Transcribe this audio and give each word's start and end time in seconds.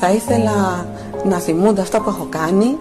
Θα 0.00 0.12
ήθελα 0.12 0.86
να 1.24 1.38
θυμούνται 1.38 1.80
αυτά 1.80 2.00
που 2.00 2.08
έχω 2.08 2.26
κάνει. 2.28 2.78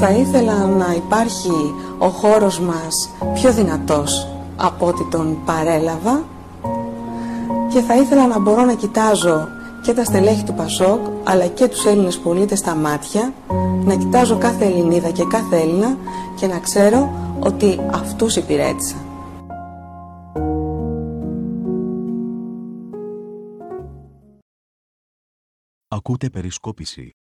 Θα 0.00 0.10
ήθελα 0.10 0.66
να 0.66 0.94
υπάρχει 0.96 1.74
ο 1.98 2.08
χώρος 2.08 2.60
μας 2.60 3.10
πιο 3.34 3.52
δυνατός 3.52 4.28
από 4.56 4.86
ό,τι 4.86 5.04
τον 5.10 5.38
παρέλαβα 5.44 6.22
και 7.68 7.80
θα 7.80 7.94
ήθελα 7.96 8.26
να 8.26 8.38
μπορώ 8.38 8.64
να 8.64 8.74
κοιτάζω 8.74 9.48
και 9.82 9.92
τα 9.92 10.04
στελέχη 10.04 10.44
του 10.44 10.54
Πασόκ 10.54 11.00
αλλά 11.24 11.46
και 11.46 11.68
τους 11.68 11.84
Έλληνες 11.84 12.18
πολίτες 12.18 12.58
στα 12.58 12.74
μάτια 12.74 13.32
να 13.84 13.94
κοιτάζω 13.94 14.36
κάθε 14.36 14.64
Ελληνίδα 14.64 15.10
και 15.10 15.24
κάθε 15.24 15.56
Έλληνα 15.56 15.96
και 16.36 16.46
να 16.46 16.58
ξέρω 16.58 17.10
ότι 17.40 17.80
αυτούς 17.92 18.36
υπηρέτησα. 18.36 19.03
Ακούτε 25.96 26.30
περισκόπηση. 26.30 27.16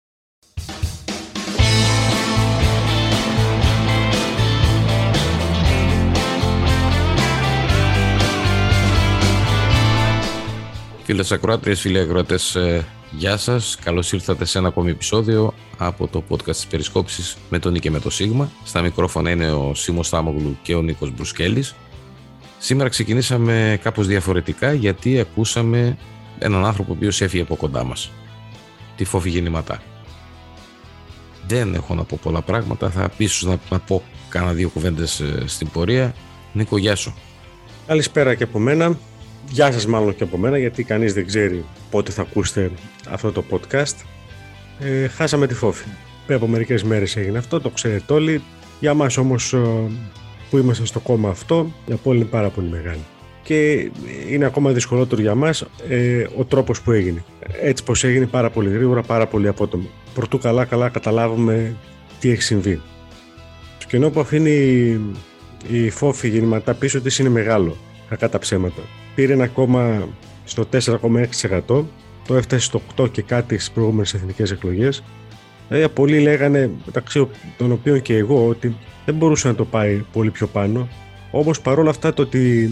Φίλες 11.03 11.31
ακροάτριες, 11.31 11.81
φίλοι 11.81 11.99
ακροατές, 11.99 12.55
ε, 12.55 12.85
γεια 13.11 13.37
σας. 13.37 13.75
Καλώς 13.75 14.11
ήρθατε 14.11 14.45
σε 14.45 14.57
ένα 14.57 14.67
ακόμη 14.67 14.91
επεισόδιο 14.91 15.53
από 15.77 16.07
το 16.07 16.23
podcast 16.29 16.43
της 16.43 16.67
Περισκόψη 16.67 17.37
με 17.49 17.59
τον 17.59 17.71
Νίκη 17.71 17.83
και 17.83 17.91
με 17.91 17.99
το 17.99 18.09
Σίγμα. 18.09 18.51
Στα 18.63 18.81
μικρόφωνα 18.81 19.31
είναι 19.31 19.51
ο 19.51 19.73
Σίμως 19.73 20.09
Θάμογλου 20.09 20.57
και 20.61 20.75
ο 20.75 20.81
Νίκος 20.81 21.11
Μπρουσκέλης. 21.11 21.75
Σήμερα 22.57 22.89
ξεκινήσαμε 22.89 23.79
κάπως 23.81 24.07
διαφορετικά 24.07 24.73
γιατί 24.73 25.19
ακούσαμε 25.19 25.97
έναν 26.39 26.65
άνθρωπο 26.65 26.91
ο 26.91 26.95
οποίος 26.95 27.21
έφυγε 27.21 27.43
από 27.43 27.55
κοντά 27.55 27.83
μας. 27.83 28.11
Τη 28.99 29.05
φόβη 29.05 29.29
γεννηματά. 29.29 29.81
Δεν 31.47 31.73
έχω 31.73 31.95
να 31.95 32.03
πω 32.03 32.19
πολλά 32.21 32.41
πράγματα, 32.41 32.89
θα 32.89 33.09
πίσω 33.17 33.47
να, 33.47 33.59
να 33.69 33.79
πω 33.79 34.03
κάνα 34.29 34.53
δύο 34.53 34.69
κουβέντες 34.69 35.19
ε, 35.19 35.43
στην 35.45 35.69
πορεία. 35.69 36.15
Νίκο, 36.53 36.77
γεια 36.77 36.95
σου. 36.95 37.13
Καλησπέρα 37.87 38.35
και 38.35 38.43
από 38.43 38.59
μένα. 38.59 38.99
Γεια 39.49 39.71
σας 39.71 39.85
μάλλον 39.85 40.15
και 40.15 40.23
από 40.23 40.37
μένα 40.37 40.57
γιατί 40.57 40.83
κανείς 40.83 41.13
δεν 41.13 41.25
ξέρει 41.25 41.65
πότε 41.89 42.11
θα 42.11 42.21
ακούσετε 42.21 42.71
αυτό 43.09 43.31
το 43.31 43.43
podcast. 43.49 43.95
Ε, 44.79 45.07
χάσαμε 45.07 45.47
τη 45.47 45.53
φόφη. 45.53 45.85
Πριν 46.25 46.37
από 46.37 46.47
μερικές 46.47 46.83
μέρες 46.83 47.15
έγινε 47.15 47.37
αυτό, 47.37 47.61
το 47.61 47.69
ξέρετε 47.69 48.13
όλοι. 48.13 48.43
Για 48.79 48.93
μας 48.93 49.17
όμως 49.17 49.53
ε, 49.53 49.59
που 50.49 50.57
είμαστε 50.57 50.85
στο 50.85 50.99
κόμμα 50.99 51.29
αυτό, 51.29 51.71
η 51.85 51.93
απώλεια 51.93 52.21
είναι 52.21 52.29
πάρα 52.29 52.49
πολύ 52.49 52.67
μεγάλη. 52.67 53.05
Και 53.49 53.91
είναι 54.29 54.45
ακόμα 54.45 54.71
δυσκολότερο 54.71 55.21
για 55.21 55.35
μας 55.35 55.65
ε, 55.89 56.25
ο 56.37 56.45
τρόπος 56.45 56.81
που 56.81 56.91
έγινε. 56.91 57.23
Έτσι 57.61 57.83
πως 57.83 58.03
έγινε 58.03 58.25
πάρα 58.25 58.49
πολύ 58.49 58.69
γρήγορα, 58.69 59.01
πάρα 59.01 59.27
πολύ 59.27 59.47
απότομο. 59.47 59.89
Προτού 60.13 60.37
καλά 60.37 60.65
καλά 60.65 60.89
καταλάβουμε 60.89 61.75
τι 62.19 62.29
έχει 62.29 62.41
συμβεί. 62.41 62.81
Το 63.79 63.85
κενό 63.87 64.09
που 64.09 64.19
αφήνει 64.19 64.51
η 65.71 65.89
φόφη 65.89 66.27
γεννηματά 66.27 66.73
πίσω 66.73 67.01
της 67.01 67.19
είναι 67.19 67.29
μεγάλο, 67.29 67.77
κακά 68.09 68.29
τα 68.29 68.39
ψέματα 68.39 68.81
πήρε 69.15 69.33
ένα 69.33 69.43
ακόμα 69.43 70.07
στο 70.45 70.65
4,6%. 70.71 71.83
Το 72.27 72.35
έφτασε 72.35 72.65
στο 72.65 72.81
8 72.97 73.11
και 73.11 73.21
κάτι 73.21 73.55
στις 73.55 73.71
προηγούμενες 73.71 74.13
εθνικές 74.13 74.51
εκλογές. 74.51 75.03
Δηλαδή, 75.67 75.89
πολλοί 75.89 76.19
λέγανε, 76.19 76.71
μεταξύ 76.85 77.27
των 77.57 77.71
οποίων 77.71 78.01
και 78.01 78.15
εγώ, 78.15 78.47
ότι 78.47 78.75
δεν 79.05 79.15
μπορούσε 79.15 79.47
να 79.47 79.55
το 79.55 79.65
πάει 79.65 80.05
πολύ 80.13 80.31
πιο 80.31 80.47
πάνω. 80.47 80.87
Όμως 81.31 81.61
παρόλα 81.61 81.89
αυτά 81.89 82.13
το 82.13 82.21
ότι 82.21 82.71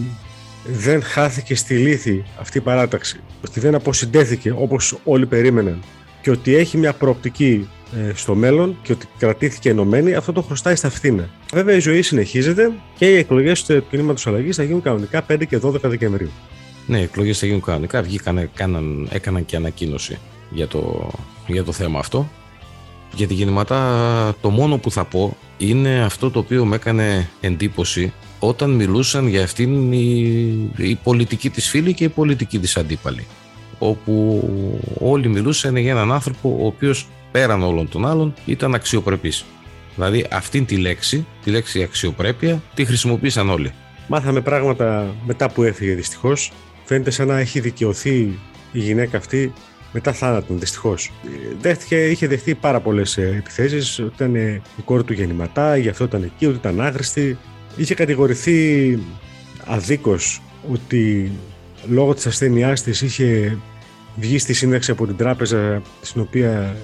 δεν 0.64 1.02
χάθηκε 1.02 1.54
στη 1.54 1.74
λύθη 1.74 2.24
αυτή 2.40 2.58
η 2.58 2.60
παράταξη, 2.60 3.20
ότι 3.44 3.60
δεν 3.60 3.74
αποσυντέθηκε 3.74 4.54
όπως 4.56 4.98
όλοι 5.04 5.26
περίμεναν 5.26 5.82
και 6.22 6.30
ότι 6.30 6.54
έχει 6.54 6.76
μια 6.76 6.92
προοπτική 6.92 7.68
ε, 7.96 8.12
στο 8.14 8.34
μέλλον 8.34 8.78
και 8.82 8.92
ότι 8.92 9.06
κρατήθηκε 9.18 9.70
ενωμένη, 9.70 10.14
αυτό 10.14 10.32
το 10.32 10.42
χρωστάει 10.42 10.74
στα 10.74 10.90
φθήνα. 10.90 11.28
Βέβαια, 11.52 11.76
η 11.76 11.78
ζωή 11.78 12.02
συνεχίζεται 12.02 12.72
και 12.96 13.10
οι 13.10 13.16
εκλογές 13.16 13.64
του 13.64 13.86
κινήματο 13.90 14.30
αλλαγής 14.30 14.56
θα 14.56 14.62
γίνουν 14.62 14.82
κανονικά 14.82 15.24
5 15.28 15.46
και 15.48 15.60
12 15.62 15.80
Δεκεμβρίου. 15.80 16.30
Ναι, 16.86 16.98
οι 16.98 17.02
εκλογές 17.02 17.38
θα 17.38 17.46
γίνουν 17.46 17.62
κανονικά. 17.62 18.02
Βγήκαν, 18.02 18.38
έκαναν, 18.38 19.08
έκαναν 19.10 19.44
και 19.44 19.56
ανακοίνωση 19.56 20.18
για 20.50 20.68
το, 20.68 21.10
για 21.46 21.64
το 21.64 21.72
θέμα 21.72 21.98
αυτό. 21.98 22.28
Για 23.14 23.26
τη 23.26 23.34
γεννηματά, 23.34 24.34
το 24.40 24.50
μόνο 24.50 24.78
που 24.78 24.90
θα 24.90 25.04
πω 25.04 25.36
είναι 25.58 26.04
αυτό 26.04 26.30
το 26.30 26.38
οποίο 26.38 26.64
με 26.64 26.76
έκανε 26.76 27.28
εντύπωση 27.40 28.12
όταν 28.38 28.70
μιλούσαν 28.70 29.26
για 29.26 29.42
αυτήν 29.42 29.92
η, 29.92 30.70
η 30.76 30.98
πολιτική 31.02 31.50
της 31.50 31.68
φίλη 31.68 31.94
και 31.94 32.04
η 32.04 32.08
πολιτική 32.08 32.58
της 32.58 32.76
αντίπαλη 32.76 33.26
όπου 33.78 34.42
όλοι 34.98 35.28
μιλούσαν 35.28 35.76
για 35.76 35.90
έναν 35.90 36.12
άνθρωπο 36.12 36.56
ο 36.60 36.66
οποίος 36.66 37.08
πέραν 37.30 37.62
όλων 37.62 37.88
των 37.88 38.06
άλλων 38.06 38.34
ήταν 38.44 38.74
αξιοπρεπής. 38.74 39.44
Δηλαδή 39.94 40.26
αυτήν 40.30 40.66
τη 40.66 40.76
λέξη, 40.76 41.26
τη 41.44 41.50
λέξη 41.50 41.82
αξιοπρέπεια, 41.82 42.62
τη 42.74 42.84
χρησιμοποίησαν 42.84 43.50
όλοι. 43.50 43.72
Μάθαμε 44.06 44.40
πράγματα 44.40 45.14
μετά 45.26 45.50
που 45.50 45.62
έφυγε 45.62 45.94
δυστυχώς. 45.94 46.52
Φαίνεται 46.84 47.10
σαν 47.10 47.26
να 47.26 47.38
έχει 47.38 47.60
δικαιωθεί 47.60 48.38
η 48.72 48.78
γυναίκα 48.78 49.16
αυτή 49.16 49.52
μετά 49.92 50.12
θάνατο, 50.12 50.54
δυστυχώς. 50.54 51.10
Δέχτηκε, 51.60 52.08
είχε 52.08 52.26
δεχτεί 52.26 52.54
πάρα 52.54 52.80
πολλές 52.80 53.18
επιθέσεις. 53.18 53.98
Ήταν 53.98 54.34
η 54.34 54.62
κόρη 54.84 55.04
του 55.04 55.12
γεννηματά, 55.12 55.76
γι' 55.76 55.88
αυτό 55.88 56.04
ήταν 56.04 56.22
εκεί, 56.22 56.46
ότι 56.46 56.56
ήταν 56.56 56.80
άγριστη. 56.80 57.38
Είχε 57.78 57.94
κατηγορηθεί 57.94 58.98
αδίκως 59.64 60.42
ότι 60.70 61.32
λόγω 61.88 62.14
της 62.14 62.26
ασθένειάς 62.26 62.82
της 62.82 63.02
είχε 63.02 63.58
βγει 64.16 64.38
στη 64.38 64.52
σύνταξη 64.52 64.90
από 64.90 65.06
την 65.06 65.16
τράπεζα 65.16 65.82
στην 66.00 66.20
οποία 66.20 66.76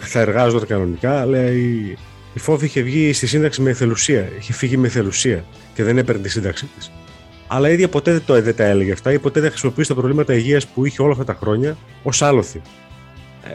θα 0.00 0.20
εργάζονταν 0.20 0.68
κανονικά, 0.68 1.20
αλλά 1.20 1.50
η, 1.50 1.96
η 2.34 2.38
Φόβη 2.38 2.64
είχε 2.64 2.80
βγει 2.80 3.12
στη 3.12 3.26
σύνταξη 3.26 3.62
με 3.62 3.70
εθελουσία. 3.70 4.28
Είχε 4.38 4.52
φύγει 4.52 4.76
με 4.76 4.86
εθελουσία 4.86 5.44
και 5.74 5.82
δεν 5.82 5.98
έπαιρνε 5.98 6.22
τη 6.22 6.28
σύνταξή 6.28 6.68
της. 6.76 6.92
Αλλά 7.46 7.70
η 7.70 7.72
ίδια 7.72 7.88
ποτέ 7.88 8.12
δεν, 8.12 8.22
το, 8.26 8.42
δεν 8.42 8.56
τα 8.56 8.64
έλεγε 8.64 8.92
αυτά 8.92 9.12
ή 9.12 9.18
ποτέ 9.18 9.40
δεν 9.40 9.50
χρησιμοποιούσε 9.50 9.88
τα 9.88 9.94
προβλήματα 9.94 10.34
υγείας 10.34 10.66
που 10.66 10.86
είχε 10.86 11.02
όλα 11.02 11.12
αυτά 11.12 11.24
τα 11.24 11.34
χρόνια 11.40 11.76
ως 12.02 12.22
άλοθη. 12.22 12.60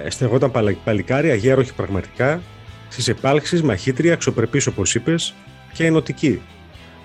Ε, 0.05 0.09
στεγόταν 0.09 0.51
παλικάρι, 0.83 1.29
αγέροχη 1.29 1.73
πραγματικά, 1.73 2.41
στις 2.89 3.07
επάλξεις, 3.07 3.61
μαχήτρια, 3.61 4.13
αξιοπρεπής 4.13 4.67
όπως 4.67 4.95
είπες 4.95 5.33
και 5.73 5.85
ενωτική. 5.85 6.41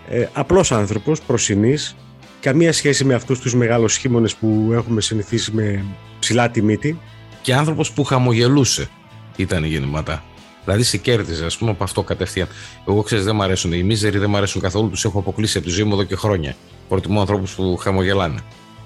Ε, 0.08 0.28
Απλός 0.32 0.72
άνθρωπος, 0.72 1.20
προσινής, 1.20 1.96
καμία 2.40 2.72
σχέση 2.72 3.04
με 3.04 3.14
αυτούς 3.14 3.40
τους 3.40 3.54
μεγάλου 3.54 3.88
χείμωνε 3.88 4.28
που 4.40 4.70
έχουμε 4.72 5.00
συνηθίσει 5.00 5.52
με 5.52 5.84
ψηλά 6.18 6.50
τη 6.50 6.62
μύτη. 6.62 6.98
Και 7.42 7.54
άνθρωπος 7.54 7.92
που 7.92 8.04
χαμογελούσε 8.04 8.88
ήταν 9.36 9.64
η 9.64 9.68
γεννηματά. 9.68 10.24
Δηλαδή 10.64 10.82
σε 10.82 10.96
κέρδιζε, 10.96 11.44
ας 11.44 11.56
πούμε, 11.56 11.70
από 11.70 11.84
αυτό 11.84 12.02
κατευθείαν. 12.02 12.48
Εγώ 12.88 13.02
ξέρεις, 13.02 13.24
δεν 13.24 13.36
μου 13.36 13.42
αρέσουν. 13.42 13.72
Οι 13.72 13.82
μίζεροι 13.82 14.18
δεν 14.18 14.30
μου 14.30 14.36
αρέσουν 14.36 14.60
καθόλου. 14.60 14.88
Τους 14.88 15.04
έχω 15.04 15.18
αποκλείσει 15.18 15.58
από 15.58 15.66
τη 15.66 15.72
ζωή 15.72 15.84
μου 15.84 15.92
εδώ 15.92 16.02
και 16.02 16.16
χρόνια. 16.16 16.56
Προτιμώ 16.88 17.20
ανθρώπους 17.20 17.54
που 17.54 17.76
χαμογελάνε. 17.76 18.40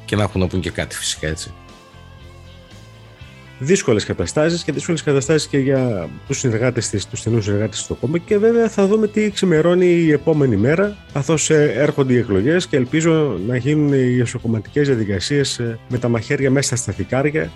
Και 0.04 0.16
να 0.16 0.22
έχουν 0.22 0.41
να 0.41 0.47
πούν 0.47 0.60
και 0.60 0.70
κάτι 0.70 0.97
φυσικά 0.97 1.28
έτσι. 1.28 1.52
Δύσκολες 3.62 4.04
καταστάσεις 4.04 4.65
και 4.65 4.72
δύσκολες 4.72 5.03
καταστάσεις 5.03 5.48
και 5.48 5.59
για 5.59 6.09
τους 6.26 6.38
συνεργάτες 6.38 6.88
της, 6.88 7.06
τους 7.06 7.19
στενούς 7.19 7.44
συνεργάτες 7.44 7.78
στο 7.78 7.94
κόμμα. 7.94 8.19
Και 8.19 8.38
βέβαια 8.38 8.69
θα 8.69 8.87
δούμε 8.87 9.06
τι 9.06 9.31
ξημερώνει 9.31 9.87
η 9.87 10.12
επόμενη 10.12 10.56
μέρα, 10.56 10.97
καθώς 11.12 11.50
ε, 11.50 11.72
έρχονται 11.76 12.12
οι 12.12 12.16
εκλογές 12.16 12.66
και 12.66 12.76
ελπίζω 12.76 13.38
να 13.47 13.56
γίνουν 13.56 13.93
οι 13.93 14.19
εσωκομματικές 14.19 14.87
διαδικασίες 14.87 15.58
ε, 15.58 15.79
με 15.88 15.99
τα 15.99 16.08
μαχαίρια 16.08 16.50
μέσα 16.50 16.76
στα 16.76 16.93
θηκάρια 16.93 17.50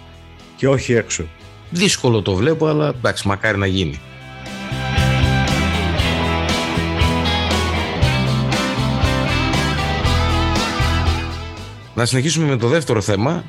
και 0.56 0.68
όχι 0.68 0.92
έξω. 0.92 1.24
Δύσκολο 1.70 2.22
το 2.22 2.34
βλέπω, 2.34 2.66
αλλά 2.66 2.88
εντάξει, 2.88 3.28
μακάρι 3.28 3.58
να 3.58 3.66
γίνει. 3.66 4.00
Να 11.94 12.04
συνεχίσουμε 12.04 12.46
με 12.46 12.56
το 12.56 12.68
δεύτερο 12.68 13.00
θέμα, 13.00 13.44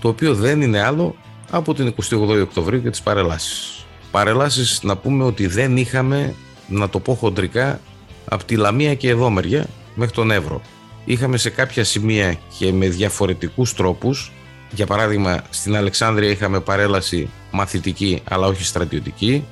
το 0.00 0.08
οποίο 0.08 0.34
δεν 0.34 0.62
είναι 0.62 0.82
άλλο 0.82 1.16
από 1.50 1.74
την 1.74 1.94
28 2.10 2.42
Οκτωβρίου 2.42 2.82
και 2.82 2.90
τις 2.90 3.02
παρελάσεις. 3.02 3.86
Παρελάσεις 4.10 4.82
να 4.82 4.96
πούμε 4.96 5.24
ότι 5.24 5.46
δεν 5.46 5.76
είχαμε, 5.76 6.34
να 6.68 6.88
το 6.88 7.00
πω 7.00 7.14
χοντρικά, 7.14 7.80
από 8.24 8.44
τη 8.44 8.56
Λαμία 8.56 8.94
και 8.94 9.08
εδώ 9.08 9.30
μεριά 9.30 9.66
μέχρι 9.94 10.14
τον 10.14 10.30
Εύρο. 10.30 10.62
Είχαμε 11.04 11.36
σε 11.36 11.50
κάποια 11.50 11.84
σημεία 11.84 12.38
και 12.58 12.72
με 12.72 12.88
διαφορετικούς 12.88 13.74
τρόπους 13.74 14.32
για 14.70 14.86
παράδειγμα, 14.86 15.42
στην 15.50 15.76
Αλεξάνδρεια 15.76 16.30
είχαμε 16.30 16.60
παρέλαση 16.60 17.30
μαθητική 17.50 18.22
αλλά 18.24 18.46
όχι 18.46 18.64
στρατιωτική. 18.64 19.44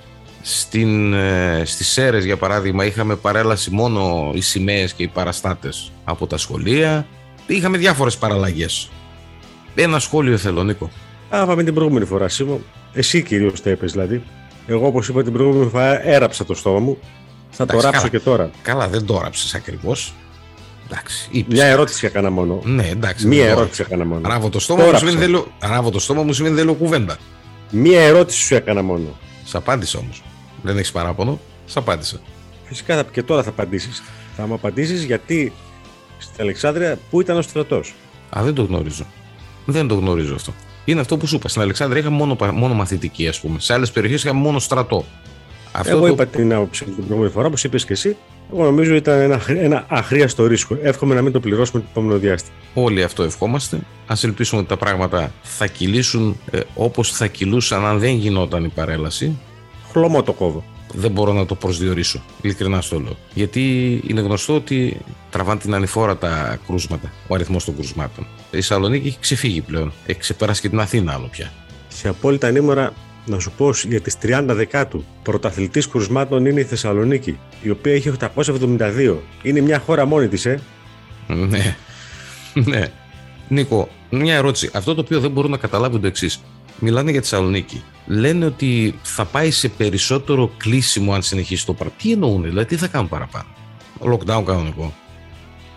Στην, 0.43 1.13
ε, 1.13 1.63
στις 1.65 1.89
Σέρες, 1.89 2.25
για 2.25 2.37
παράδειγμα, 2.37 2.85
είχαμε 2.85 3.17
παρέλαση 3.17 3.71
μόνο 3.71 4.31
οι 4.35 4.41
σημαίες 4.41 4.93
και 4.93 5.03
οι 5.03 5.09
παραστάτες 5.09 5.93
από 6.05 6.27
τα 6.27 6.37
σχολεία. 6.37 7.07
Είχαμε 7.47 7.79
διάφορες 7.79 8.17
παραλλαγές. 8.17 8.89
Ένα 9.75 9.99
σχόλιο 9.99 10.37
θέλω, 10.37 10.63
Νίκο. 10.65 10.91
Α, 11.29 11.47
πάμε 11.47 11.63
την 11.63 11.75
προηγούμενη 11.75 12.05
φορά, 12.05 12.29
Σίμω. 12.29 12.61
Εσύ 12.93 13.23
κυρίως 13.23 13.63
το 13.63 13.71
έπες, 13.71 13.93
δηλαδή. 13.93 14.23
Εγώ, 14.67 14.87
όπως 14.87 15.09
είπα 15.09 15.23
την 15.23 15.33
προηγούμενη 15.33 15.71
φορά, 15.71 16.07
έραψα 16.07 16.45
το 16.45 16.55
στόμα 16.55 16.79
μου. 16.79 16.99
Θα 17.51 17.67
το 17.67 17.81
ράψω 17.81 18.09
και 18.09 18.21
τώρα. 18.21 18.51
Καλά, 18.63 18.89
δεν 18.89 19.07
το 19.07 19.21
ράψες 19.23 19.55
ακριβώς. 19.55 20.15
Εντάξει, 20.91 21.45
Μια 21.49 21.65
ερώτηση 21.65 22.07
έκανα 22.07 22.31
μόνο. 22.31 22.61
Ναι, 22.65 22.89
εντάξει. 22.89 23.27
Μία 23.27 23.49
ερώτηση 23.49 23.83
έκανα 23.87 24.05
μόνο. 24.05 24.29
Ράβω 24.29 24.49
το 24.49 24.61
στόμα, 24.61 24.85
μου 24.85 24.99
σημαίνει, 24.99 25.17
δεν 25.17 25.31
λέω, 25.31 25.91
το 25.91 25.99
στόμα 25.99 26.23
μου 26.23 26.33
σημαίνει 26.33 26.55
δεν 26.55 26.65
λέω 26.65 26.75
κουβέντα. 26.75 27.17
Μία 27.71 28.01
ερώτηση 28.01 28.39
σου 28.39 28.55
έκανα 28.55 28.83
μόνο. 28.83 29.19
Σ' 29.45 29.55
απάντησα 29.55 29.99
όμως. 29.99 30.23
Δεν 30.63 30.77
έχεις 30.77 30.93
παράπονο. 30.93 31.41
Σ' 31.67 31.77
απάντησα. 31.77 32.21
Φυσικά 32.65 32.97
θα, 32.97 33.03
και 33.13 33.23
τώρα 33.23 33.43
θα 33.43 33.49
απαντήσεις. 33.49 34.03
Θα 34.37 34.47
μου 34.47 34.55
απαντήσεις 34.55 35.03
γιατί 35.05 35.53
στην 36.19 36.41
Αλεξάνδρεια 36.41 36.99
πού 37.11 37.21
ήταν 37.21 37.37
ο 37.37 37.43
στρατός; 37.43 37.95
Α, 38.39 38.43
δεν 38.43 38.55
το 38.55 38.63
γνωρίζω. 38.63 39.07
Δεν 39.65 39.89
το 39.89 39.95
γνωρίζω 39.95 40.35
αυτό. 40.35 40.55
Είναι 40.89 41.01
αυτό 41.01 41.17
που 41.17 41.27
σου 41.27 41.37
είπα. 41.37 41.49
Στην 41.49 41.63
Αλεξάνδρεια 41.63 42.01
είχαμε 42.01 42.17
μόνο, 42.17 42.35
πα- 42.35 42.53
μόνο 42.53 42.75
μαθητική, 42.75 43.29
ας 43.29 43.41
πούμε. 43.41 43.61
Σε 43.61 43.73
άλλες 43.73 43.91
περιοχές 43.91 44.25
είχαμε 44.25 44.41
μόνο 44.41 44.59
στρατό. 44.59 45.05
Αυτό 45.73 45.91
Εγώ 45.97 46.01
το- 46.01 46.07
είπα 46.07 46.27
την 46.27 46.53
άποψη 46.55 46.85
μου 46.85 46.91
την 46.95 47.03
προηγούμενη 47.05 47.33
φορά, 47.33 47.47
όπως 47.47 47.65
είπες 47.65 47.85
και 47.85 47.93
εσύ. 47.93 48.17
Εγώ 48.53 48.65
νομίζω 48.65 48.95
ήταν 48.95 49.21
ένα, 49.21 49.39
χρ- 49.39 49.59
ένα 49.63 49.85
αχρίαστο 49.89 50.47
ρίσκο. 50.47 50.79
Εύχομαι 50.83 51.15
να 51.15 51.23
μην 51.23 51.33
το 51.33 51.41
πληρώσουμε 51.41 51.81
το 51.81 51.87
επόμενο 51.91 52.19
διάστημα. 52.19 52.55
Όλοι 52.75 53.03
αυτό 53.03 53.23
ευχόμαστε. 53.23 53.77
Α 54.07 54.15
ελπίσουμε 54.23 54.61
ότι 54.61 54.69
τα 54.69 54.77
πράγματα 54.77 55.33
θα 55.43 55.67
κυλήσουν 55.67 56.37
ε, 56.51 56.61
όπως 56.75 57.11
θα 57.13 57.27
κυλούσαν 57.27 57.87
αν 57.87 57.99
δεν 57.99 58.15
γινόταν 58.15 58.65
η 58.65 58.69
παρέλαση. 58.69 59.39
Χλωμό 59.93 60.23
το 60.23 60.33
κόβω. 60.33 60.65
Δεν 60.95 61.11
μπορώ 61.11 61.33
να 61.33 61.47
το 61.47 61.55
προσδιορίσω. 61.55 62.23
Ειλικρινά 62.41 62.81
στο 62.81 63.01
λέω. 63.01 63.17
Γιατί 63.35 63.63
είναι 64.07 64.21
γνωστό 64.21 64.55
ότι 64.55 65.01
τραβάνε 65.31 65.61
την 65.61 65.75
ανηφόρα 65.75 66.17
τα 66.17 66.59
κρούσματα, 66.67 67.13
ο 67.29 67.35
αριθμός 67.35 67.65
των 67.65 67.75
κρούσματων. 67.75 68.27
Η 68.51 68.61
Σαλονίκη 68.61 69.07
έχει 69.07 69.19
ξεφύγει 69.21 69.61
πλέον. 69.61 69.93
Έχει 70.07 70.19
ξεπεράσει 70.19 70.61
και 70.61 70.69
την 70.69 70.81
Αθήνα 70.81 71.13
άλλο 71.13 71.29
πια. 71.31 71.53
Σε 71.89 72.09
απόλυτα 72.09 72.51
νήμερα 72.51 72.93
να 73.27 73.39
σου 73.39 73.53
πω 73.57 73.71
για 73.89 74.01
τις 74.01 74.17
30 74.23 74.45
Δεκάτου. 74.47 75.05
Πρωταθλητής 75.23 75.89
κρουσμάτων 75.89 76.47
είναι 76.47 76.61
η 76.61 76.65
Θεσσαλονίκη, 76.65 77.39
η 77.63 77.71
οποία 77.71 77.93
έχει 77.93 78.13
872. 78.37 79.15
Είναι 79.43 79.61
μια 79.61 79.79
χώρα 79.79 80.05
μόνη 80.05 80.29
της, 80.29 80.47
ε. 80.47 80.61
Ναι. 81.27 81.77
ναι. 82.55 82.93
Νίκο, 83.49 83.89
μια 84.11 84.35
ερώτηση. 84.35 84.71
Αυτό 84.73 84.95
το 84.95 85.01
οποίο 85.01 85.21
δεν 85.21 85.31
μπορώ 85.31 85.49
να 85.49 85.57
καταλάβω 85.57 85.93
είναι 85.93 86.01
το 86.01 86.07
εξής. 86.07 86.41
Μιλάνε 86.79 87.11
για 87.11 87.21
τη 87.21 87.29
Θεσσαλονίκη. 87.29 87.83
Λένε 88.07 88.45
ότι 88.45 88.99
θα 89.03 89.25
πάει 89.25 89.51
σε 89.51 89.69
περισσότερο 89.69 90.51
κλείσιμο 90.57 91.13
αν 91.15 91.23
συνεχίσει 91.23 91.67
το 91.67 91.75
πράγμα. 91.75 91.95
Τι 92.03 92.13
εννοούν, 92.13 92.43
δηλαδή, 92.43 92.67
τι 92.69 92.77
θα 92.77 92.87
κάνουν 92.87 93.09
παραπάνω; 93.09 93.47
Lockdown 94.01 94.43
κανονικό. 94.47 94.95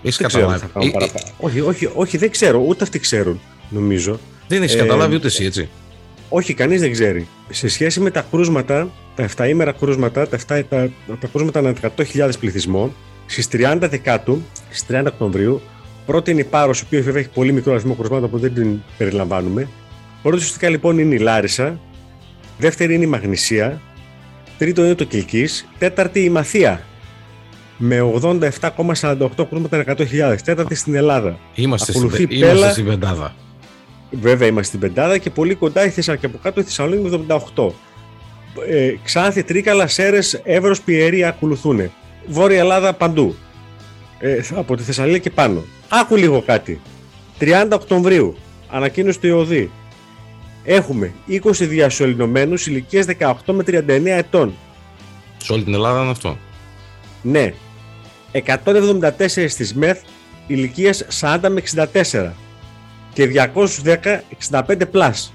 Έχεις 0.03 0.17
Δεν 0.17 0.27
ξέρω 0.27 0.45
καταλάβει. 0.47 0.59
τι 0.59 0.65
θα 0.65 0.71
κάνουν 0.73 0.87
Ε, 0.87 0.91
ε, 0.91 0.99
παραπάνω. 0.99 1.33
Όχι, 1.39 1.59
όχι, 1.61 1.89
όχι, 1.95 2.17
δεν 2.17 2.31
ξέρω. 2.31 2.63
Ούτε 2.67 2.83
αυτοί 2.83 2.99
ξέρουν, 2.99 3.39
νομίζω. 3.69 4.19
δεν 4.47 4.61
έχεις 4.63 4.75
Ε, 4.75 4.77
καταλάβει 4.77 5.15
ούτε 5.15 5.27
εσύ, 5.27 5.43
έτσι. 5.45 5.69
Όχι, 6.29 6.53
κανείς 6.53 6.79
δεν 6.81 6.91
ξέρει. 6.91 7.27
Σε 7.49 7.67
σχέση 7.67 7.99
με 7.99 8.11
τα 8.11 8.25
κρούσματα, 8.31 8.89
τα 9.15 9.29
7 9.35 9.47
ημέρα 9.49 9.71
κρούσματα, 9.71 10.27
τα, 10.27 10.37
7, 10.37 10.63
τα, 10.69 10.89
τα 11.19 11.27
κρούσματα 11.31 11.59
ανά 11.59 11.73
100.000 11.81 12.29
πληθυσμό, 12.39 12.93
στις 13.25 13.47
30 13.51 13.77
Δεκάτου, 13.79 14.41
στις 14.69 14.85
30 14.89 15.03
Οκτωβρίου, 15.07 15.61
πρώτη 16.05 16.31
είναι 16.31 16.41
η 16.41 16.43
Πάρος, 16.43 16.79
η 16.79 16.83
οποία 16.85 17.01
βέβαια 17.01 17.21
έχει 17.21 17.29
πολύ 17.29 17.51
μικρό 17.51 17.71
αριθμό 17.71 17.93
κρούσματων 17.95 18.29
που 18.29 18.39
δεν 18.39 18.53
την 18.53 18.79
περιλαμβάνουμε. 18.97 19.69
Πρώτη 20.21 20.37
ουσιαστικά 20.37 20.69
λοιπόν 20.69 20.99
είναι 20.99 21.15
η 21.15 21.17
Λάρισα, 21.17 21.79
δεύτερη 22.57 22.93
είναι 22.93 23.03
η 23.03 23.07
Μαγνησία, 23.07 23.81
τρίτο 24.57 24.85
είναι 24.85 24.95
το 24.95 25.03
Κιλκή, 25.03 25.47
τέταρτη 25.77 26.23
η 26.23 26.29
Μαθία 26.29 26.83
με 27.81 28.11
87,48 28.21 29.27
κρούσματα 29.49 29.75
ανά 29.75 29.95
100.000. 29.97 30.35
Τέταρτη 30.43 30.75
στην 30.75 30.95
Ελλάδα. 30.95 31.39
Είμαστε, 31.55 31.91
στην, 31.91 32.05
ακολουθεί 32.05 32.23
είμαστε 32.23 32.53
Πέλα. 32.53 32.71
στην 32.71 32.85
πεντάδα. 32.85 33.35
Βέβαια 34.11 34.47
είμαστε 34.47 34.67
στην 34.67 34.79
πεντάδα 34.79 35.17
και 35.17 35.29
πολύ 35.29 35.55
κοντά 35.55 35.85
η 35.85 35.89
Θεσσαλονίκη 35.89 36.27
και 36.27 36.33
από 36.35 36.43
κάτω 36.43 36.59
η 36.59 36.63
Θεσσαλονίκη 36.63 37.17
με 37.17 37.39
78. 37.55 37.69
Ε, 38.67 38.93
Ξάνθη, 39.03 39.43
Τρίκαλα, 39.43 39.87
Σέρες, 39.87 40.41
Εύρος, 40.43 40.81
Πιερία 40.81 41.27
ακολουθούν. 41.27 41.91
Βόρεια 42.27 42.59
Ελλάδα 42.59 42.93
παντού. 42.93 43.35
Ε, 44.19 44.39
από 44.55 44.75
τη 44.75 44.83
Θεσσαλία 44.83 45.17
και 45.17 45.29
πάνω. 45.29 45.63
Άκου 45.89 46.15
λίγο 46.15 46.41
κάτι. 46.41 46.81
30 47.39 47.67
Οκτωβρίου, 47.73 48.37
ανακοίνωση 48.69 49.19
του 49.19 49.27
ΕΟΔΗ. 49.27 49.71
Έχουμε 50.63 51.13
20 51.27 51.39
διασωληνωμένους 51.53 52.67
ηλικίας 52.67 53.05
18 53.05 53.33
με 53.53 53.63
39 53.63 54.17
ετών. 54.17 54.53
Σε 55.37 55.53
όλη 55.53 55.63
την 55.63 55.73
Ελλάδα 55.73 56.01
είναι 56.01 56.11
αυτό. 56.11 56.37
Ναι. 57.21 57.53
174 58.31 59.47
στις 59.47 59.73
ΜΕΘ 59.73 59.99
ηλικίας 60.47 61.05
40 61.19 61.49
με 61.49 61.61
64 62.11 62.33
και 63.13 63.25
210 63.25 64.23
65 64.49 64.85
plus. 64.93 65.31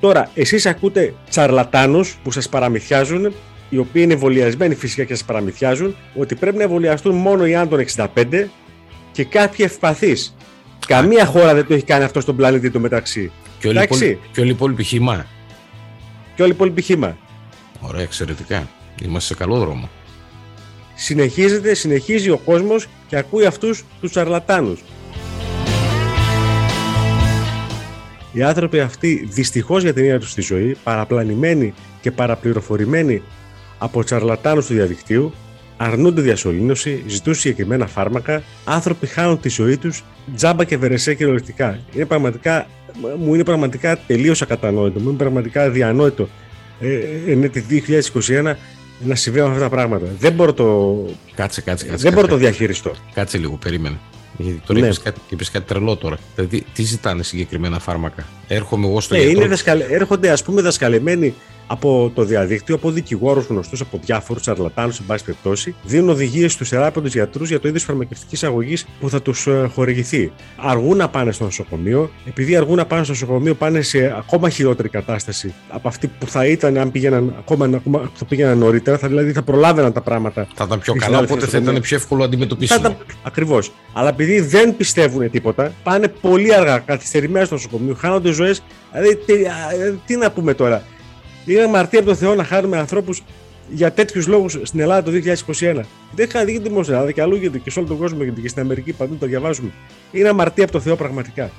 Τώρα, 0.00 0.30
εσείς 0.34 0.66
ακούτε 0.66 1.14
τσαρλατάνους 1.30 2.18
που 2.22 2.30
σας 2.30 2.48
παραμυθιάζουν, 2.48 3.34
οι 3.68 3.78
οποίοι 3.78 4.02
είναι 4.04 4.12
εμβολιασμένοι 4.12 4.74
φυσικά 4.74 5.04
και 5.04 5.14
σας 5.14 5.24
παραμυθιάζουν, 5.24 5.96
ότι 6.14 6.34
πρέπει 6.34 6.56
να 6.56 6.62
εμβολιαστούν 6.62 7.14
μόνο 7.14 7.46
οι 7.46 7.54
άνω 7.54 7.68
των 7.68 7.78
65 7.78 8.48
και 9.12 9.24
κάποιοι 9.24 9.66
ευπαθείς. 9.68 10.36
Καμία 10.86 11.26
χώρα 11.26 11.54
δεν 11.54 11.66
το 11.66 11.74
έχει 11.74 11.84
κάνει 11.84 12.04
αυτό 12.04 12.20
στον 12.20 12.36
πλανήτη 12.36 12.70
του 12.70 12.80
μεταξύ. 12.80 13.32
Και 13.58 13.68
όλοι, 13.68 13.76
οι 13.78 13.82
Εντάξει. 13.82 14.04
υπόλοιποι- 14.04 14.32
και 14.32 14.40
όλοι 14.40 14.48
οι 14.48 14.52
υπόλοιποι 14.52 14.82
χυμά. 14.82 15.26
Και 16.34 16.42
όλοι 16.42 16.50
οι 16.50 16.54
υπόλοιποι 16.54 16.82
χήμα. 16.82 17.16
Ωραία, 17.80 18.02
εξαιρετικά. 18.02 18.68
Είμαστε 19.02 19.34
σε 19.34 19.34
καλό 19.34 19.58
δρόμο. 19.58 19.88
Συνεχίζεται, 20.94 21.74
συνεχίζει 21.74 22.30
ο 22.30 22.38
κόσμος 22.38 22.86
και 23.08 23.16
ακούει 23.16 23.46
αυτούς 23.46 23.84
τους 24.00 24.10
τσαρλατάνους. 24.10 24.80
Οι 28.32 28.42
άνθρωποι 28.42 28.80
αυτοί 28.80 29.26
δυστυχώς 29.30 29.82
για 29.82 29.92
την 29.92 30.04
ίδια 30.04 30.18
τους 30.20 30.30
στη 30.30 30.40
ζωή, 30.40 30.76
παραπλανημένοι 30.84 31.74
και 32.00 32.10
παραπληροφορημένοι 32.10 33.22
από 33.78 34.04
τσαρλατάνους 34.04 34.66
του 34.66 34.74
διαδικτύου, 34.74 35.32
αρνούνται 35.76 36.20
διασωλήνωση, 36.20 37.02
ζητούν 37.06 37.34
συγκεκριμένα 37.34 37.86
φάρμακα, 37.86 38.42
άνθρωποι 38.64 39.06
χάνουν 39.06 39.40
τη 39.40 39.48
ζωή 39.48 39.76
τους 39.76 40.04
τζάμπα 40.36 40.64
και 40.64 40.76
βερεσέ 40.76 41.14
κυριολεκτικά. 41.14 41.78
Είναι 41.94 42.04
πραγματικά, 42.04 42.66
μου 43.18 43.34
είναι 43.34 43.44
πραγματικά 43.44 43.98
τελείως 44.06 44.42
ακατανόητο, 44.42 45.00
μου 45.00 45.08
είναι 45.08 45.18
πραγματικά 45.18 45.70
διανόητο 45.70 46.28
ε, 46.80 46.98
εν 47.26 47.42
έτη 47.42 47.64
2021 48.28 48.54
να 49.00 49.14
συμβαίνουν 49.14 49.48
αυτά 49.50 49.62
τα 49.62 49.68
πράγματα. 49.68 50.06
Δεν 50.18 50.32
μπορώ 50.32 50.52
το, 50.52 50.96
Κάτσε, 51.34 51.60
κάτσε, 51.60 51.84
κάτσε. 51.86 52.02
δεν 52.02 52.12
μπορώ 52.12 52.26
κάτσε, 52.26 52.42
το 52.42 52.48
διαχειριστώ. 52.48 52.92
Κάτσε 53.14 53.38
λίγο, 53.38 53.56
περίμενε. 53.56 53.98
Γιατί 54.36 54.62
τώρα 54.66 54.80
Ναι. 54.80 54.86
είπες, 54.86 54.98
κάτι, 55.00 55.20
είπες 55.28 55.50
κάτι 55.50 55.64
τρελό 55.66 55.96
τώρα. 55.96 56.18
Δηλαδή, 56.34 56.64
τι 56.74 56.82
ζητάνε 56.82 57.22
συγκεκριμένα 57.22 57.78
φάρμακα; 57.78 58.26
Έρχομαι 58.48 58.86
εγώ 58.86 59.00
στο 59.00 59.14
Ναι, 59.14 59.20
γιατρό. 59.20 59.40
είναι 59.40 59.48
δασκαλε... 59.48 59.84
έρχονται 59.84 60.30
ας 60.30 60.42
πούμε 60.42 60.60
δασκαλεμένοι 60.62 61.34
από 61.70 62.12
το 62.14 62.24
διαδίκτυο, 62.24 62.74
από 62.74 62.90
δικηγόρους 62.90 63.46
γνωστούς, 63.46 63.80
από 63.80 64.00
διάφορους 64.04 64.42
τσαρλατάνου, 64.42 64.92
εν 65.00 65.06
πάση 65.06 65.24
περιπτώσει, 65.24 65.74
δίνουν 65.82 66.08
οδηγίες 66.08 66.52
στους 66.52 66.68
θεράποντες 66.68 67.12
γιατρούς 67.12 67.48
για 67.48 67.60
το 67.60 67.68
είδος 67.68 67.82
φαρμακευτικής 67.82 68.44
αγωγής 68.44 68.86
που 69.00 69.10
θα 69.10 69.22
τους 69.22 69.48
χορηγηθεί. 69.74 70.32
Αργούν 70.56 70.96
να 70.96 71.08
πάνε 71.08 71.32
στο 71.32 71.44
νοσοκομείο, 71.44 72.10
επειδή 72.26 72.56
αργούν 72.56 72.76
να 72.76 72.86
πάνε 72.86 73.02
στο 73.04 73.12
νοσοκομείο, 73.12 73.54
πάνε 73.54 73.80
σε 73.82 74.14
ακόμα 74.18 74.48
χειρότερη 74.48 74.88
κατάσταση 74.88 75.54
από 75.68 75.88
αυτή 75.88 76.06
που 76.06 76.26
θα 76.26 76.46
ήταν 76.46 76.76
αν 76.78 76.90
πήγαιναν 76.90 77.34
ακόμα, 77.38 77.64
ακόμα 77.74 78.10
θα 78.14 78.24
πήγαιναν 78.24 78.58
νωρίτερα, 78.58 78.98
θα, 78.98 79.08
δηλαδή 79.08 79.32
θα 79.32 79.42
προλάβαιναν 79.42 79.92
τα 79.92 80.00
πράγματα. 80.00 80.46
Θα 80.54 80.64
ήταν 80.64 80.78
πιο 80.80 80.92
οι 80.96 80.98
καλά, 80.98 81.10
συνάδελφοι 81.10 81.32
οπότε 81.32 81.46
στο 81.46 81.56
θα 81.56 81.62
ήταν 81.62 81.74
νοσοκομείο. 81.74 81.80
πιο 81.80 81.96
εύκολο 81.96 82.20
Θα 82.20 82.26
αντιμετωπίσιμο. 82.26 82.80
ήταν 82.80 82.96
ακριβώς. 83.22 83.72
Αλλά 83.92 84.08
επειδή 84.08 84.40
δεν 84.40 84.76
πιστεύουν 84.76 85.30
τίποτα, 85.30 85.72
πάνε 85.82 86.08
πολύ 86.08 86.54
αργά, 86.54 86.78
καθυστερημένα 86.78 87.44
στο 87.44 87.54
νοσοκομείο, 87.54 87.94
χάνονται 87.94 88.32
ζωές. 88.32 88.62
Δηλαδή, 88.92 89.16
τι, 89.16 89.32
α, 89.32 89.84
ε, 89.84 89.98
τι 90.06 90.16
να 90.16 90.30
πούμε 90.30 90.54
τώρα; 90.54 90.82
Είναι 91.48 91.62
αμαρτία 91.62 91.98
από 91.98 92.08
τον 92.08 92.16
Θεό 92.16 92.34
να 92.34 92.44
χάνουμε 92.44 92.78
ανθρώπους 92.78 93.22
για 93.70 93.92
τέτοιους 93.92 94.26
λόγους 94.26 94.58
στην 94.62 94.80
Ελλάδα 94.80 95.02
το 95.02 95.10
2021. 95.10 95.80
Δεν 96.14 96.26
είχα 96.28 96.44
δει 96.44 96.60
και 96.60 96.68
μόνο 96.68 96.82
στην 96.82 96.94
Ελλάδα 96.94 97.12
και 97.12 97.22
αλλού 97.22 97.36
γιατί 97.36 97.58
και 97.58 97.70
σε 97.70 97.78
όλο 97.78 97.88
τον 97.88 97.98
κόσμο 97.98 98.22
γιατί 98.22 98.40
και 98.40 98.48
στην 98.48 98.62
Αμερική 98.62 98.92
παντού 98.92 99.16
το 99.16 99.26
διαβάζουμε. 99.26 99.70
Είναι 100.12 100.28
αμαρτία 100.28 100.64
από 100.64 100.72
τον 100.72 100.82
Θεό 100.82 100.96
πραγματικά. 100.96 101.50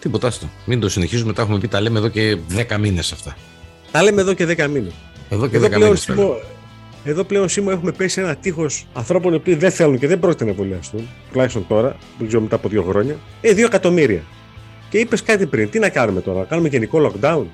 Τίποτα 0.00 0.30
στο. 0.30 0.48
Μην 0.64 0.80
το 0.80 0.88
συνεχίζουμε, 0.88 1.32
τα 1.32 1.42
έχουμε 1.42 1.58
πει, 1.58 1.68
τα 1.68 1.80
λέμε 1.80 1.98
εδώ 1.98 2.08
και 2.08 2.36
10 2.68 2.76
μήνες 2.78 3.12
αυτά. 3.12 3.36
Τα 3.90 4.02
λέμε 4.02 4.20
εδώ 4.20 4.32
και 4.32 4.44
10 4.44 4.68
μήνες. 4.68 4.92
Εδώ 5.28 5.46
και 5.46 5.56
Εδώ 5.56 5.66
10 5.66 5.68
πλέον, 5.68 5.82
μήνες. 5.82 6.00
Σίμω, 6.00 6.36
εδώ 7.04 7.24
πλέον 7.24 7.48
Σίμω 7.48 7.68
έχουμε 7.72 7.92
πέσει 7.92 8.20
ένα 8.20 8.36
τείχος 8.36 8.86
ανθρώπων 8.92 9.32
οι 9.32 9.36
οποίοι 9.36 9.54
δεν 9.54 9.70
θέλουν 9.70 9.98
και 9.98 10.06
δεν 10.06 10.18
πρόκειται 10.18 10.44
να 10.44 10.50
εμβολιαστούν, 10.50 11.08
τουλάχιστον 11.32 11.66
τώρα, 11.68 11.96
δεν 12.18 12.26
ξέρω 12.26 12.42
μετά 12.42 12.56
από 12.56 12.68
δύο 12.68 12.82
χρόνια. 12.82 13.16
Ε, 13.40 13.52
δύο 13.52 13.66
εκατομμύρια. 13.66 14.22
Και 14.90 14.98
είπες 14.98 15.22
κάτι 15.22 15.46
πριν, 15.46 15.70
τι 15.70 15.78
να 15.78 15.88
κάνουμε 15.88 16.20
τώρα, 16.20 16.38
να 16.38 16.44
κάνουμε 16.44 16.68
γενικό 16.68 17.12
lockdown, 17.12 17.44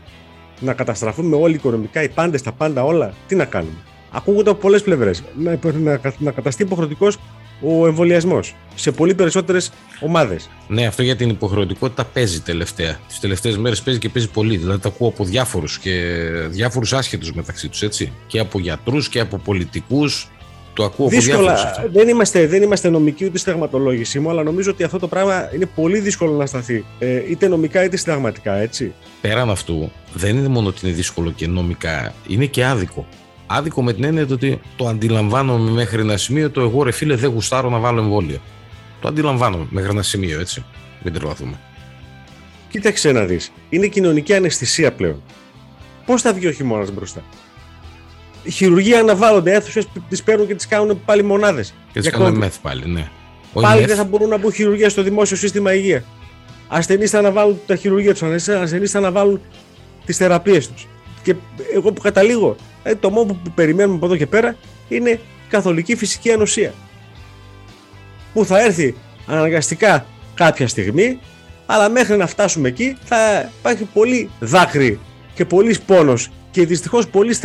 να 0.62 0.73
καταστραφούμε 0.73 1.37
όλοι 1.37 1.54
οικονομικά, 1.54 2.02
οι 2.02 2.09
πάντες, 2.09 2.42
τα 2.42 2.52
πάντα 2.52 2.85
όλα, 2.85 3.14
τι 3.26 3.35
να 3.35 3.45
κάνουμε. 3.45 3.76
Ακούγονται 4.11 4.50
από 4.50 4.61
πολλές 4.61 4.83
πλευρές. 4.83 5.23
Να, 5.37 5.59
να, 5.73 6.00
να 6.19 6.31
καταστεί 6.31 6.62
υποχρεωτικός 6.62 7.19
ο 7.62 7.87
εμβολιασμός 7.87 8.54
σε 8.75 8.92
πολύ 8.92 9.14
περισσότερες 9.14 9.73
ομάδες. 10.00 10.50
Ναι, 10.69 10.87
αυτό 10.87 11.02
για 11.02 11.16
την 11.16 11.28
υποχρεωτικότητα 11.28 12.04
παίζει 12.04 12.40
τελευταία. 12.40 12.99
Τις 13.09 13.21
τελευταίες 13.21 13.57
μέρες 13.57 13.83
παίζει 13.83 14.00
και 14.00 14.09
παίζει 14.09 14.28
πολύ. 14.28 14.57
Δηλαδή, 14.57 14.81
τα 14.81 14.88
ακούω 14.88 15.09
από 15.09 15.25
διάφορους 15.25 15.78
και 15.78 15.90
διάφορους 16.49 16.92
άσχετους 16.92 17.33
μεταξύ 17.33 17.69
τους, 17.69 17.83
έτσι. 17.83 18.12
Και 18.26 18.38
από 18.38 18.59
γιατρούς 18.59 19.09
και 19.09 19.21
από 19.21 19.38
πολιτικούς. 19.38 20.31
Το 20.74 20.84
ακούω 20.84 21.06
από 21.06 21.20
διάφορους. 21.20 21.62
Δύσκολα. 21.62 21.88
Δεν 21.92 22.08
είμαστε, 22.08 22.46
δεν 22.46 22.62
είμαστε 22.62 22.88
νομικοί 22.88 23.24
ούτε 23.24 23.38
συνταγματολόγηση 23.38 24.20
μου, 24.20 24.30
αλλά 24.30 24.42
νομίζω 24.42 24.70
ότι 24.70 24.82
αυτό 24.82 24.98
το 24.98 25.08
πράγμα 25.08 25.50
είναι 25.54 25.66
πολύ 25.66 25.98
δύσκολο 25.98 26.32
να 26.32 26.46
σταθεί. 26.46 26.84
Ε, 26.98 27.30
είτε 27.30 27.48
νομικά 27.48 27.84
είτε 27.84 27.96
συνταγματικά, 27.96 28.54
έτσι. 28.54 28.92
Πέραν 29.20 29.50
αυτού, 29.50 29.92
δεν 30.14 30.36
είναι 30.36 30.48
μόνο 30.48 30.68
ότι 30.68 30.86
είναι 30.86 30.94
δύσκολο 30.94 31.30
και 31.30 31.46
νομικά, 31.46 32.14
είναι 32.26 32.46
και 32.46 32.64
άδικο. 32.64 33.06
Άδικο 33.46 33.82
με 33.82 33.92
την 33.92 34.04
έννοια 34.04 34.26
ότι 34.30 34.60
το 34.76 34.86
αντιλαμβάνομαι 34.88 35.70
μέχρι 35.70 36.00
ένα 36.00 36.16
σημείο 36.16 36.50
το 36.50 36.60
εγώ 36.60 36.82
ρε 36.82 36.90
φίλε 36.90 37.14
δεν 37.14 37.30
γουστάρω 37.30 37.70
να 37.70 37.78
βάλω 37.78 38.00
εμβόλιο. 38.00 38.40
Το 39.00 39.08
αντιλαμβάνομαι 39.08 39.66
μέχρι 39.70 39.90
ένα 39.90 40.02
σημείο, 40.02 40.40
έτσι. 40.40 40.64
Μην 41.02 41.12
τρελαθούμε. 41.12 41.58
Κοίταξε 42.68 43.12
να 43.12 43.24
δεις. 43.24 43.52
Είναι 43.68 43.86
κοινωνική 43.86 44.34
αναισθησία 44.34 44.92
πλέον. 44.92 45.22
Πώς 46.06 46.22
θα 46.22 46.32
βγει 46.32 46.46
ο 46.46 46.52
χειμώνας 46.52 46.90
μπροστά; 46.92 47.22
Οι 48.42 48.50
χειρουργοί 48.50 48.94
αναβάλλονται, 48.94 49.52
αίθουσες 49.52 49.87
τις 50.08 50.22
παίρνουν 50.22 50.46
και 50.46 50.54
τις 50.54 50.66
κάνουν 50.66 51.00
πάλι 51.04 51.22
μονάδες. 51.22 51.75
Και 51.92 52.00
τις 52.00 52.11
κάνουν 52.11 52.37
μεθ 52.37 52.56
πάλι, 52.62 52.87
ναι. 52.87 53.08
Πάλι 53.52 53.84
δεν 53.84 53.96
θα 53.96 54.04
μπορούν 54.04 54.28
να 54.28 54.38
μπουν 54.38 54.52
χειρουργία 54.52 54.88
στο 54.88 55.02
δημόσιο 55.02 55.37
σύστημα 55.37 55.75
υγεία. 55.75 56.04
Ασθενείς 56.68 57.11
θα 57.11 57.18
αναβάλουν 57.18 57.61
τα 57.66 57.76
χειρουργία 57.76 58.14
τους, 58.14 58.49
ασθενεί 58.49 58.87
θα 58.87 58.99
αναβάλουν 58.99 59.40
τις 60.04 60.16
θεραπείες 60.16 60.68
τους. 60.68 60.87
Και 61.22 61.34
εγώ 61.75 61.92
που 61.92 62.00
καταλήγω, 62.00 62.56
ε, 62.82 62.94
το 62.94 63.11
μόνο 63.11 63.38
που 63.44 63.50
περιμένουμε 63.54 63.96
από 63.96 64.06
εδώ 64.06 64.16
και 64.16 64.26
πέρα 64.26 64.56
είναι 64.88 65.20
καθολική 65.49 65.96
φυσική 65.96 66.32
ανοσία. 66.32 66.72
Που 68.32 68.44
θα 68.44 68.61
έρθει 68.61 68.94
αναγκαστικά 69.26 70.06
κάποια 70.34 70.68
στιγμή, 70.68 71.18
αλλά 71.66 71.88
μέχρι 71.88 72.16
να 72.16 72.26
φτάσουμε 72.26 72.68
εκεί 72.68 72.96
θα 73.04 73.50
υπάρχει 73.58 73.84
πολύ 73.84 74.30
δάκρυ 74.40 75.00
και 75.34 75.44
πολύς 75.44 75.80
πόνος 75.80 76.30
και 76.50 76.66
δυστυχώς 76.66 77.08
πολύς 77.08 77.38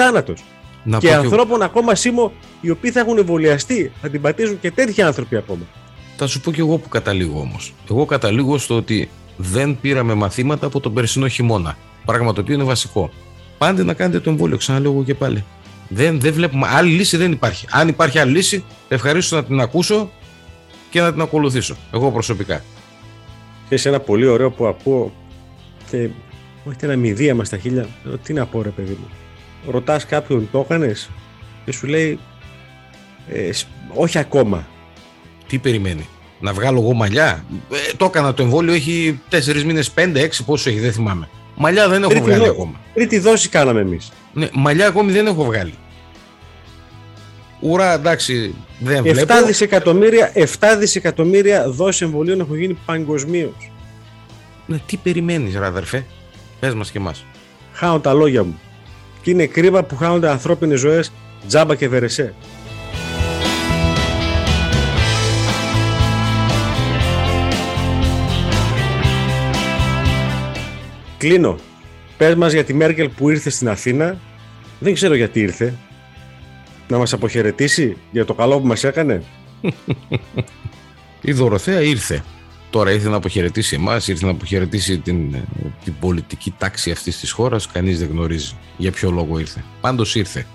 θάνατο. 0.91 1.07
Και 1.07 1.13
ανθρώπων 1.13 1.61
ακόμα 1.61 1.95
σήμω 1.95 2.31
οι 2.61 2.69
οποίοι 2.69 2.91
θα 2.91 2.99
έχουν 2.99 3.17
εμβολιαστεί, 3.17 3.91
θα 4.01 4.09
την 4.09 4.21
πατήσουν 4.21 4.59
και 4.59 4.71
τέτοιοι 4.71 5.01
άνθρωποι 5.01 5.35
ακόμα. 5.35 5.61
Θα 6.17 6.27
σου 6.27 6.41
πω 6.41 6.51
και 6.51 6.59
εγώ 6.61 6.77
που 6.77 6.89
καταλήγω 6.89 7.39
όμως. 7.39 7.73
Εγώ 7.89 8.05
καταλήγω 8.05 8.57
στο 8.57 8.75
ότι 8.75 9.09
δεν 9.37 9.77
πήραμε 9.81 10.13
μαθήματα 10.13 10.65
από 10.65 10.79
τον 10.79 10.93
περσινό 10.93 11.27
χειμώνα. 11.27 11.77
Πράγμα 12.05 12.33
το 12.33 12.41
οποίο 12.41 12.53
είναι 12.53 12.63
βασικό. 12.63 13.09
Πάντε 13.57 13.83
να 13.83 13.93
κάνετε 13.93 14.19
το 14.19 14.29
εμβόλιο, 14.29 14.57
ξαναλέω 14.57 14.91
εγώ 14.91 15.03
και 15.03 15.15
πάλι. 15.15 15.43
Δεν, 15.89 16.19
δεν 16.19 16.33
βλέπουμε. 16.33 16.67
Άλλη 16.69 16.91
λύση 16.91 17.17
δεν 17.17 17.31
υπάρχει. 17.31 17.65
Αν 17.69 17.87
υπάρχει 17.87 18.19
άλλη 18.19 18.31
λύση, 18.31 18.63
ευχαρίστω 18.87 19.35
να 19.35 19.43
την 19.43 19.59
ακούσω 19.59 20.11
και 20.89 21.01
να 21.01 21.11
την 21.11 21.21
ακολουθήσω. 21.21 21.75
Εγώ 21.93 22.11
προσωπικά. 22.11 22.63
Έχει 23.69 23.87
ένα 23.87 23.99
πολύ 23.99 24.25
ωραίο 24.25 24.51
που 24.51 24.65
ακούω 24.65 25.11
και 25.89 26.09
όχι 26.63 26.77
ένα 26.81 26.95
μηδίαμα 26.95 27.43
στα 27.43 27.57
χίλια. 27.57 27.87
Τι 28.23 28.33
να 28.33 28.45
πω, 28.45 28.61
ρε 28.61 28.69
παιδί 28.69 28.97
μου. 28.99 29.07
Ρωτάς 29.71 30.05
κάποιον, 30.05 30.49
το 30.51 30.59
έκανε 30.59 30.95
και 31.65 31.71
σου 31.71 31.87
λέει, 31.87 32.19
ε, 33.29 33.49
όχι 33.93 34.17
ακόμα. 34.17 34.67
Τι 35.47 35.57
περιμένει, 35.57 36.07
να 36.39 36.53
βγάλω 36.53 36.79
εγώ 36.81 36.93
μαλλιά; 36.93 37.45
Ε, 37.71 37.93
το 37.97 38.05
έκανα 38.05 38.33
το 38.33 38.43
εμβόλιο, 38.43 38.73
έχει 38.73 39.19
4 39.29 39.63
μήνες, 39.63 39.91
5-6, 39.93 40.29
πόσο 40.45 40.69
έχει, 40.69 40.79
δεν 40.79 40.91
θυμάμαι. 40.91 41.29
Μαλλιά 41.55 41.89
δεν 41.89 42.01
έχω 42.01 42.11
τρίτη 42.11 42.25
βγάλει 42.25 42.43
δό... 42.43 42.51
ακόμα. 42.51 42.79
Τρίτη 42.93 43.19
δόση 43.19 43.49
κάναμε 43.49 43.79
εμείς. 43.79 44.11
Ναι, 44.33 44.47
μαλλιά 44.53 44.87
ακόμη 44.87 45.11
δεν 45.11 45.27
έχω 45.27 45.43
βγάλει. 45.43 45.73
Ουρά, 47.59 47.93
εντάξει, 47.93 48.55
δεν 48.79 49.03
7 49.03 49.11
βλέπω. 49.11 49.45
Δισεκατομμύρια, 49.45 50.31
7 50.35 50.43
δισεκατομμύρια 50.79 51.69
δόσεις 51.69 52.01
εμβολίων 52.01 52.39
έχουν 52.39 52.55
γίνει 52.55 52.77
παγκοσμίως. 52.85 53.71
Ναι, 54.65 54.77
τι 54.85 54.97
περιμένεις, 54.97 55.55
ρε 55.57 55.65
αδερφέ; 55.65 56.05
Πες 56.59 56.73
μας 56.73 56.91
και 56.91 56.97
εμάς. 56.97 57.25
Χάω 57.73 57.99
τα 57.99 58.13
λόγια 58.13 58.43
μου. 58.43 58.59
Και 59.27 59.33
είναι 59.33 59.45
κρίμα 59.45 59.83
που 59.83 59.95
χάνονται 59.95 60.29
ανθρώπινες 60.29 60.79
ζωές 60.79 61.11
τζάμπα 61.47 61.75
και 61.75 61.87
βερεσέ. 61.87 62.33
Κλείνω. 71.17 71.55
Πες 72.17 72.35
μας 72.35 72.53
για 72.53 72.63
τη 72.63 72.73
Μέρκελ 72.73 73.09
που 73.09 73.29
ήρθε 73.29 73.49
στην 73.49 73.69
Αθήνα. 73.69 74.17
Δεν 74.79 74.93
ξέρω 74.93 75.15
γιατί 75.15 75.39
ήρθε. 75.39 75.73
Να 76.87 76.97
μας 76.97 77.13
αποχαιρετήσει 77.13 77.97
για 78.11 78.25
το 78.25 78.33
καλό 78.33 78.59
που 78.59 78.67
μας 78.67 78.83
έκανε. 78.83 79.23
Η 81.21 81.31
Δωροθέα 81.31 81.81
ήρθε. 81.81 82.23
Τώρα 82.69 82.91
ήρθε 82.91 83.09
να 83.09 83.15
αποχαιρετήσει 83.15 83.75
εμάς, 83.75 84.07
ήρθε 84.07 84.25
να 84.25 84.31
αποχαιρετήσει 84.31 84.97
την, 84.97 85.35
την 85.83 85.93
πολιτική 85.99 86.53
τάξη 86.57 86.91
αυτής 86.91 87.19
της 87.19 87.31
χώρας. 87.31 87.67
Κανείς 87.67 87.99
δεν 87.99 88.09
γνωρίζει 88.11 88.55
για 88.77 88.91
ποιο 88.91 89.11
λόγο 89.11 89.39
ήρθε. 89.39 89.63
Πάντως 89.81 90.15
ήρθε. 90.15 90.45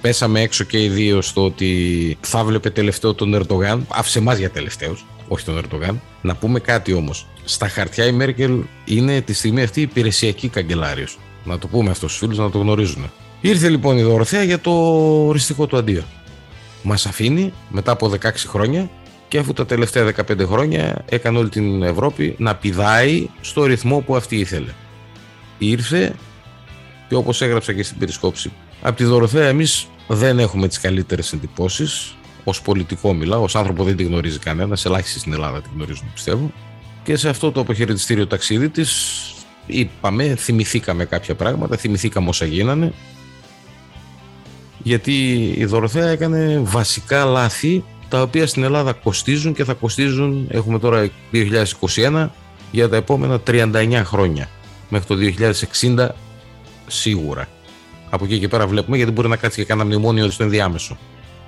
Πέσαμε 0.00 0.40
έξω 0.40 0.64
και 0.64 0.82
οι 0.84 0.88
δύο 0.88 1.22
στο 1.22 1.44
ότι 1.44 2.18
θα 2.20 2.44
βλέπε 2.44 2.70
τελευταίο 2.70 3.14
τον 3.14 3.34
Ερντογάν. 3.34 3.86
Άφησε 3.88 4.18
εμάς 4.18 4.38
για 4.38 4.50
τελευταίο, 4.50 4.96
όχι 5.28 5.44
τον 5.44 5.56
Ερντογάν. 5.56 6.00
Να 6.20 6.34
πούμε 6.34 6.60
κάτι 6.60 6.92
όμως. 6.92 7.26
Στα 7.44 7.68
χαρτιά 7.68 8.06
η 8.06 8.12
Μέρκελ 8.12 8.62
είναι 8.84 9.20
τη 9.20 9.32
στιγμή 9.32 9.62
αυτή 9.62 9.80
υπηρεσιακή 9.80 10.48
καγκελάριος. 10.48 11.18
Να 11.44 11.58
το 11.58 11.66
πούμε 11.66 11.90
αυτό 11.90 12.08
στους 12.08 12.20
φίλους 12.20 12.38
να 12.38 12.50
το 12.50 12.58
γνωρίζουν. 12.58 13.10
Ήρθε 13.40 13.68
λοιπόν 13.68 13.98
η 13.98 14.02
Δωροθέα 14.02 14.42
για 14.42 14.58
το 14.58 14.70
οριστικό 15.26 15.66
του 15.66 15.76
αντίο. 15.76 16.02
Μας 16.82 17.06
αφήνει 17.06 17.52
μετά 17.68 17.92
από 17.92 18.12
16 18.20 18.30
χρόνια 18.46 18.90
και 19.30 19.38
αφού 19.38 19.52
τα 19.52 19.66
τελευταία 19.66 20.12
15 20.28 20.46
χρόνια 20.46 21.04
έκανε 21.08 21.38
όλη 21.38 21.48
την 21.48 21.82
Ευρώπη 21.82 22.34
να 22.38 22.56
πηδάει 22.56 23.28
στο 23.40 23.64
ρυθμό 23.64 24.00
που 24.00 24.16
αυτή 24.16 24.36
ήθελε. 24.36 24.72
Ήρθε 25.58 26.14
και 27.08 27.14
όπως 27.14 27.42
έγραψα 27.42 27.72
και 27.72 27.82
στην 27.82 27.98
περισκόψη 27.98 28.52
από 28.82 28.96
τη 28.96 29.04
Δωροθέα 29.04 29.48
εμείς 29.48 29.88
δεν 30.08 30.38
έχουμε 30.38 30.68
τις 30.68 30.80
καλύτερες 30.80 31.32
εντυπώσεις. 31.32 32.14
Ως 32.44 32.62
πολιτικό 32.62 33.14
μιλάω, 33.14 33.42
ως 33.42 33.56
άνθρωπο 33.56 33.84
δεν 33.84 33.96
τη 33.96 34.02
γνωρίζει 34.02 34.38
κανένας, 34.38 34.84
ελάχιστοι 34.84 35.18
στην 35.18 35.32
Ελλάδα 35.32 35.60
την 35.60 35.70
γνωρίζουν 35.74 36.10
πιστεύω. 36.14 36.52
Και 37.02 37.16
σε 37.16 37.28
αυτό 37.28 37.52
το 37.52 37.60
αποχαιρετιστήριο 37.60 38.26
ταξίδι 38.26 38.68
της 38.68 39.20
είπαμε, 39.66 40.34
θυμηθήκαμε 40.34 41.04
κάποια 41.04 41.34
πράγματα, 41.34 41.76
θυμηθήκαμε 41.76 42.28
όσα 42.28 42.44
γίνανε. 42.44 42.92
Γιατί 44.82 45.38
η 45.56 45.64
Δωροθέα 45.64 46.08
έκανε 46.08 46.60
βασικά 46.64 47.24
λάθη 47.24 47.84
τα 48.10 48.22
οποία 48.22 48.46
στην 48.46 48.62
Ελλάδα 48.62 48.92
κοστίζουν 48.92 49.54
και 49.54 49.64
θα 49.64 49.72
κοστίζουν, 49.72 50.46
έχουμε 50.50 50.78
τώρα 50.78 51.08
2021, 51.32 52.28
για 52.70 52.88
τα 52.88 52.96
επόμενα 52.96 53.40
39 53.46 54.02
χρόνια. 54.04 54.48
Μέχρι 54.88 55.06
το 55.06 55.16
2060 55.96 56.08
σίγουρα. 56.86 57.48
Από 58.10 58.24
εκεί 58.24 58.38
και 58.38 58.48
πέρα 58.48 58.66
βλέπουμε 58.66 58.96
γιατί 58.96 59.12
μπορεί 59.12 59.28
να 59.28 59.36
κάτσει 59.36 59.60
και 59.60 59.66
κάνα 59.66 59.84
μνημόνιο 59.84 60.30
στο 60.30 60.42
ενδιάμεσο, 60.42 60.98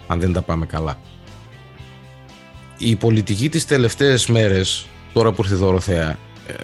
αν 0.06 0.20
δεν 0.20 0.32
τα 0.32 0.42
πάμε 0.42 0.66
καλά. 0.66 0.98
Η 2.78 2.96
πολιτική 2.96 3.48
τις 3.48 3.66
τελευταίες 3.66 4.26
μέρες, 4.26 4.86
τώρα 5.12 5.32
που 5.32 5.42
ήρθε 5.42 5.54
η 5.54 5.58
Δωροθέα, 5.58 6.18
ε, 6.46 6.54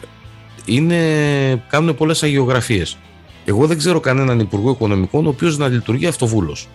είναι, 0.64 1.64
κάνουν 1.68 1.94
πολλές 1.94 2.22
αγιογραφίες. 2.22 2.96
Εγώ 3.44 3.66
δεν 3.66 3.78
ξέρω 3.78 4.00
κανέναν 4.00 4.38
Υπουργό 4.38 4.70
Οικονομικών 4.70 5.26
ο 5.26 5.28
οποίος 5.28 5.58
να 5.58 5.68
λειτουργεί 5.68 6.06
αυτοβούλος 6.06 6.68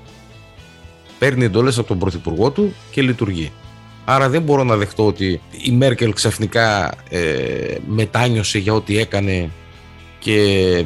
παίρνει 1.23 1.45
εντολές 1.45 1.77
από 1.77 1.87
τον 1.87 1.99
πρωθυπουργό 1.99 2.51
του 2.51 2.73
και 2.91 3.01
λειτουργεί. 3.01 3.51
Άρα 4.05 4.29
δεν 4.29 4.41
μπορώ 4.41 4.63
να 4.63 4.75
δεχτώ 4.75 5.05
ότι 5.05 5.41
η 5.63 5.71
Μέρκελ 5.71 6.13
ξαφνικά 6.13 6.93
ε, 7.09 7.75
μετάνιωσε 7.87 8.57
για 8.59 8.73
ό,τι 8.73 8.97
έκανε 8.97 9.49
και 10.19 10.85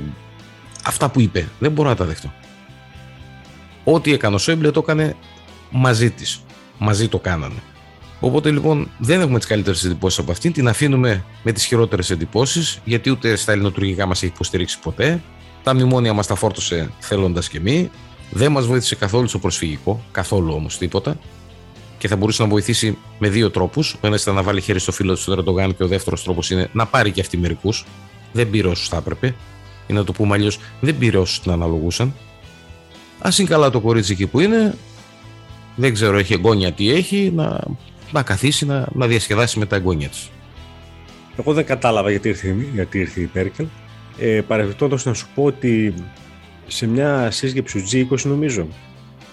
αυτά 0.83 1.09
που 1.09 1.21
είπε. 1.21 1.47
Δεν 1.59 1.71
μπορώ 1.71 1.89
να 1.89 1.95
τα 1.95 2.05
δεχτώ. 2.05 2.33
Ό,τι 3.83 4.13
έκανε 4.13 4.35
ο 4.35 4.37
Σόιμπλε 4.37 4.71
το 4.71 4.79
έκανε 4.79 5.15
μαζί 5.71 6.11
της. 6.11 6.41
Μαζί 6.77 7.07
το 7.07 7.19
κάνανε. 7.19 7.61
Οπότε 8.19 8.51
λοιπόν 8.51 8.91
δεν 8.97 9.21
έχουμε 9.21 9.37
τις 9.37 9.47
καλύτερες 9.47 9.83
εντυπώσεις 9.83 10.19
από 10.19 10.31
αυτήν. 10.31 10.53
Την 10.53 10.67
αφήνουμε 10.67 11.23
με 11.43 11.51
τις 11.51 11.65
χειρότερες 11.65 12.09
εντυπώσεις, 12.09 12.79
γιατί 12.83 13.09
ούτε 13.09 13.35
στα 13.35 13.51
ελληνοτουργικά 13.51 14.05
μας 14.05 14.23
έχει 14.23 14.31
υποστηρίξει 14.33 14.79
ποτέ. 14.79 15.21
Τα 15.63 15.73
μνημόνια 15.73 16.13
μας 16.13 16.27
τα 16.27 16.35
φόρτωσε 16.35 16.89
θέλοντας 16.99 17.49
και 17.49 17.59
μη. 17.59 17.89
Δεν 18.31 18.51
μας 18.51 18.65
βοήθησε 18.65 18.95
καθόλου 18.95 19.27
στο 19.27 19.39
προσφυγικό, 19.39 20.03
καθόλου 20.11 20.53
όμως 20.53 20.77
τίποτα. 20.77 21.19
Και 21.97 22.07
θα 22.07 22.15
μπορούσε 22.15 22.43
να 22.43 22.49
βοηθήσει 22.49 22.97
με 23.19 23.29
δύο 23.29 23.51
τρόπους. 23.51 23.93
Ο 23.93 24.07
ένας 24.07 24.21
ήταν 24.21 24.35
να 24.35 24.43
βάλει 24.43 24.61
χέρι 24.61 24.79
στο 24.79 24.91
φίλο 24.91 25.15
του 25.15 25.31
Ερντογάν 25.31 25.75
και 25.75 25.83
ο 25.83 25.87
δεύτερος 25.87 26.23
τρόπος 26.23 26.49
είναι 26.49 26.69
να 26.73 26.85
πάρει 26.85 27.11
και 27.11 27.21
αυτή 27.21 27.37
μερικούς. 27.37 27.85
Δεν 28.31 28.49
πήρε 28.49 28.67
όσους 28.67 28.87
θα 28.87 28.97
έπρεπε. 28.97 29.35
Ή 29.87 29.93
να 29.93 30.03
το 30.03 30.11
πούμε 30.11 30.35
αλλιώς, 30.35 30.59
δεν 30.79 30.97
πήρε 30.97 31.17
όσους 31.17 31.39
την 31.39 31.51
αναλογούσαν. 31.51 32.13
Α 33.19 33.29
είναι 33.39 33.49
καλά 33.49 33.69
το 33.69 33.79
κορίτσι 33.79 34.11
εκεί 34.11 34.27
που 34.27 34.39
είναι. 34.39 34.75
Δεν 35.75 35.93
ξέρω, 35.93 36.17
έχει 36.17 36.33
εγγόνια 36.33 36.71
τι 36.71 36.91
έχει. 36.91 37.31
Να, 37.35 37.59
να 38.11 38.23
καθίσει 38.23 38.65
να, 38.65 38.87
να 38.93 39.07
διασκεδάσει 39.07 39.59
με 39.59 39.65
τα 39.65 39.75
εγγόνια 39.75 40.07
της. 40.07 40.29
Εγώ 41.39 41.53
δεν 41.53 41.65
κατάλαβα 41.65 42.09
γιατί 42.09 42.27
ήρθε, 42.27 42.55
γιατί 42.73 42.99
ήρθε 42.99 43.21
η 43.21 43.29
Μέρκελ. 43.33 43.65
Ε, 44.17 44.41
να 45.03 45.13
σου 45.13 45.27
πω 45.35 45.43
ότι 45.43 45.93
σε 46.67 46.87
μια 46.87 47.31
σύσκεψη 47.31 47.81
του 47.81 48.15
G20 48.15 48.21
νομίζω 48.23 48.67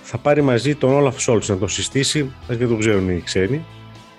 θα 0.02 0.18
πάρει 0.18 0.42
μαζί 0.42 0.74
τον 0.74 0.92
Όλαφ 0.92 1.20
Σόλτς 1.20 1.48
να 1.48 1.56
το 1.56 1.66
συστήσει, 1.66 2.32
δεν 2.48 2.68
το 2.68 2.76
ξέρουν 2.76 3.08
οι 3.08 3.20
ξένοι, 3.24 3.64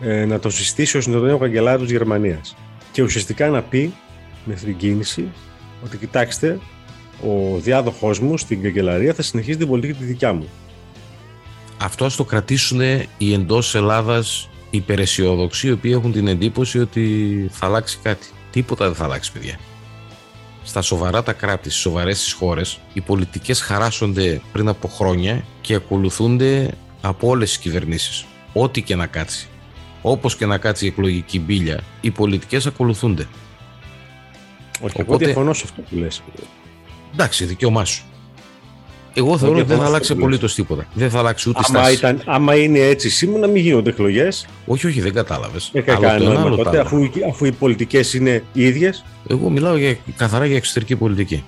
ε, 0.02 0.26
να 0.26 0.40
το 0.40 0.50
συστήσει 0.50 0.98
ως 0.98 1.06
τον 1.06 1.24
νέο 1.24 1.38
καγκελάριος 1.38 1.82
της 1.88 1.92
Γερμανίας. 1.92 2.56
Και 2.92 3.04
ουσιαστικά 3.04 3.50
να 3.50 3.62
πει 3.62 3.94
με 4.46 4.54
αυτή 4.54 4.66
την 4.66 4.78
κίνηση 4.78 5.28
ότι 5.84 5.98
κοιτάξτε, 5.98 6.60
ο 7.22 7.58
διάδοχός 7.60 8.20
μου 8.20 8.38
στην 8.38 8.62
καγκελαρία 8.62 9.14
θα 9.14 9.22
συνεχίσει 9.22 9.58
την 9.58 9.68
πολιτική 9.68 9.94
τη 9.94 10.04
δικιά 10.04 10.34
μου. 10.34 10.48
Αυτό 11.78 12.06
ας 12.06 12.16
το 12.16 12.24
κρατήσουν 12.24 12.82
οι 13.18 13.34
εντός 13.34 13.76
Ελλάδας 13.76 14.50
υπεραισιόδοξοι, 14.70 15.68
οι 15.68 15.72
οποίοι 15.72 15.92
έχουν 15.96 16.12
την 16.12 16.28
εντύπωση 16.28 16.80
ότι 16.80 17.48
θα 17.52 17.66
αλλάξει 17.66 18.00
κάτι. 18.04 18.28
Τίποτα 18.52 18.86
δεν 18.86 18.96
θα 18.96 19.04
αλλάξει, 19.04 19.32
παιδιά 19.32 19.58
στα 20.66 20.82
σοβαρά 20.82 21.24
τα 21.24 21.34
κράτη, 21.34 21.70
στις 21.70 21.82
σοβαρές 21.82 22.20
τις 22.20 22.32
χώρες, 22.32 22.80
οι 22.94 23.02
πολιτικές 23.02 23.62
χαράσσονται 23.62 24.42
πριν 24.52 24.68
από 24.68 24.88
χρόνια 24.88 25.46
και 25.62 25.74
ακολουθούνται 25.74 26.74
από 27.02 27.28
όλες 27.28 27.50
τις 27.50 27.58
κυβερνήσεις. 27.58 28.26
Ό,τι 28.54 28.82
και 28.82 28.96
να 28.96 29.08
κάτσει. 29.08 29.48
Όπως 30.02 30.36
και 30.36 30.46
να 30.46 30.58
κάτσει 30.58 30.86
η 30.86 30.88
εκλογική 30.88 31.40
μπίλια, 31.40 31.80
οι 32.02 32.12
πολιτικές 32.12 32.66
ακολουθούνται. 32.66 33.28
Όχι, 34.82 35.02
Οπότε, 35.02 35.02
εγώ 35.02 35.18
διαφωνώ 35.18 35.54
σε 35.54 35.62
αυτό 35.66 35.82
που 35.82 35.96
λες. 35.96 36.22
Εντάξει, 37.14 37.46
δικαίωμά 37.46 37.86
σου. 37.86 38.04
Εγώ 39.18 39.38
θεωρώ 39.38 39.58
ότι 39.58 39.68
δεν 39.68 39.78
θα 39.78 39.86
αλλάξει 39.86 40.12
απολύτως 40.12 40.54
τίποτα. 40.54 40.86
Δεν 40.94 41.10
θα 41.10 41.20
αλλάξει 41.20 41.50
ούτε 41.50 41.60
άμα, 41.68 41.80
στάση. 41.80 41.96
ήταν, 41.96 42.22
άμα 42.26 42.56
είναι 42.56 42.80
έτσι 42.80 43.10
σήμερα, 43.10 43.40
να 43.40 43.48
μην 43.48 43.62
γίνονται 43.62 43.90
εκλογές. 43.90 44.48
Όχι, 44.66 44.88
όχι, 44.88 45.02
δεν 45.02 45.14
κατάλαβες. 45.14 45.70
Δεν 45.74 45.86
κάνει 45.86 46.26
νόημα 46.26 46.56
τότε, 46.56 46.80
αφού, 46.80 47.10
αφού 47.30 47.46
οι 47.46 47.52
πολιτικές 47.52 48.14
είναι 48.14 48.44
ίδιες. 48.54 49.06
Εγώ 49.28 49.50
μιλάω 49.50 49.78
για, 49.78 49.98
καθαρά 50.16 50.46
για 50.46 50.56
εξωτερική 50.56 50.96
πολιτική. 50.96 51.44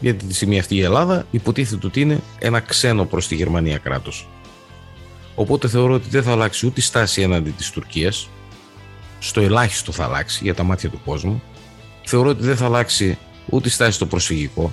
Γιατί 0.00 0.24
τη 0.24 0.34
στιγμή 0.34 0.58
αυτή 0.58 0.76
η 0.76 0.82
Ελλάδα 0.82 1.26
υποτίθεται 1.30 1.86
ότι 1.86 2.00
είναι 2.00 2.20
ένα 2.38 2.60
ξένο 2.60 3.04
προς 3.04 3.28
τη 3.28 3.34
Γερμανία 3.34 3.78
κράτος. 3.78 4.28
Οπότε 5.34 5.68
θεωρώ 5.68 5.94
ότι 5.94 6.08
δεν 6.08 6.22
θα 6.22 6.30
αλλάξει 6.30 6.66
ούτε 6.66 6.80
η 6.80 6.82
στάση 6.82 7.22
έναντι 7.22 7.50
της 7.50 7.70
Τουρκίας. 7.70 8.28
Στο 9.18 9.40
ελάχιστο 9.40 9.92
θα 9.92 10.04
αλλάξει 10.04 10.40
για 10.42 10.54
τα 10.54 10.62
μάτια 10.62 10.88
του 10.88 11.00
κόσμου. 11.04 11.42
Θεωρώ 12.04 12.28
ότι 12.28 12.44
δεν 12.44 12.56
θα 12.56 12.64
αλλάξει 12.64 13.18
ούτε 13.46 13.68
η 13.68 13.70
στάση 13.70 13.92
στο 13.92 14.06
προσφυγικό. 14.06 14.72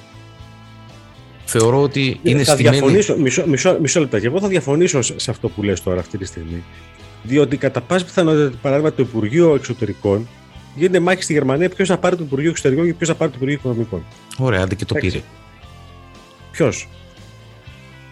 Θεωρώ 1.50 1.82
ότι 1.82 2.20
είναι 2.24 2.44
θα 2.44 2.54
στημένη... 2.54 2.76
διαφωνήσω, 2.76 3.18
μισό, 3.18 3.44
μισό, 3.48 3.78
μισό 3.82 4.00
λεπτό. 4.00 4.20
Και 4.20 4.28
εγώ 4.28 4.40
θα 4.40 4.48
διαφωνήσω 4.48 5.02
σε 5.02 5.32
αυτό 5.32 5.50
που 5.50 5.64
λες 5.64 5.84
τώρα 5.84 6.00
αυτή 6.00 6.18
τη 6.18 6.26
στιγμή. 6.26 6.64
Διότι 7.24 7.58
κατά 7.58 7.82
πάση 7.82 8.06
πιθανότητα, 8.06 8.58
παράδειγμα, 8.62 8.94
το 8.94 9.02
Υπουργείο 9.02 9.56
Εξωτερικών 9.56 10.28
γίνεται 10.76 11.00
μάχη 11.00 11.24
στη 11.24 11.34
Γερμανία 11.34 11.70
ποιος 11.70 11.88
θα 11.88 11.98
πάρει 11.98 12.16
το 12.16 12.24
Υπουργείο 12.24 12.50
Εξωτερικών 12.50 12.86
και 12.86 12.94
ποιος 12.94 13.10
θα 13.10 13.16
πάρει 13.16 13.32
το 13.32 13.38
Υπουργείο 13.38 13.58
Οικονομικών. 13.60 14.06
Ωραία, 14.38 14.62
άντε 14.62 14.76
και 14.76 14.86
το 14.86 14.94
πήρε. 14.94 15.22
Ποιος; 16.52 16.88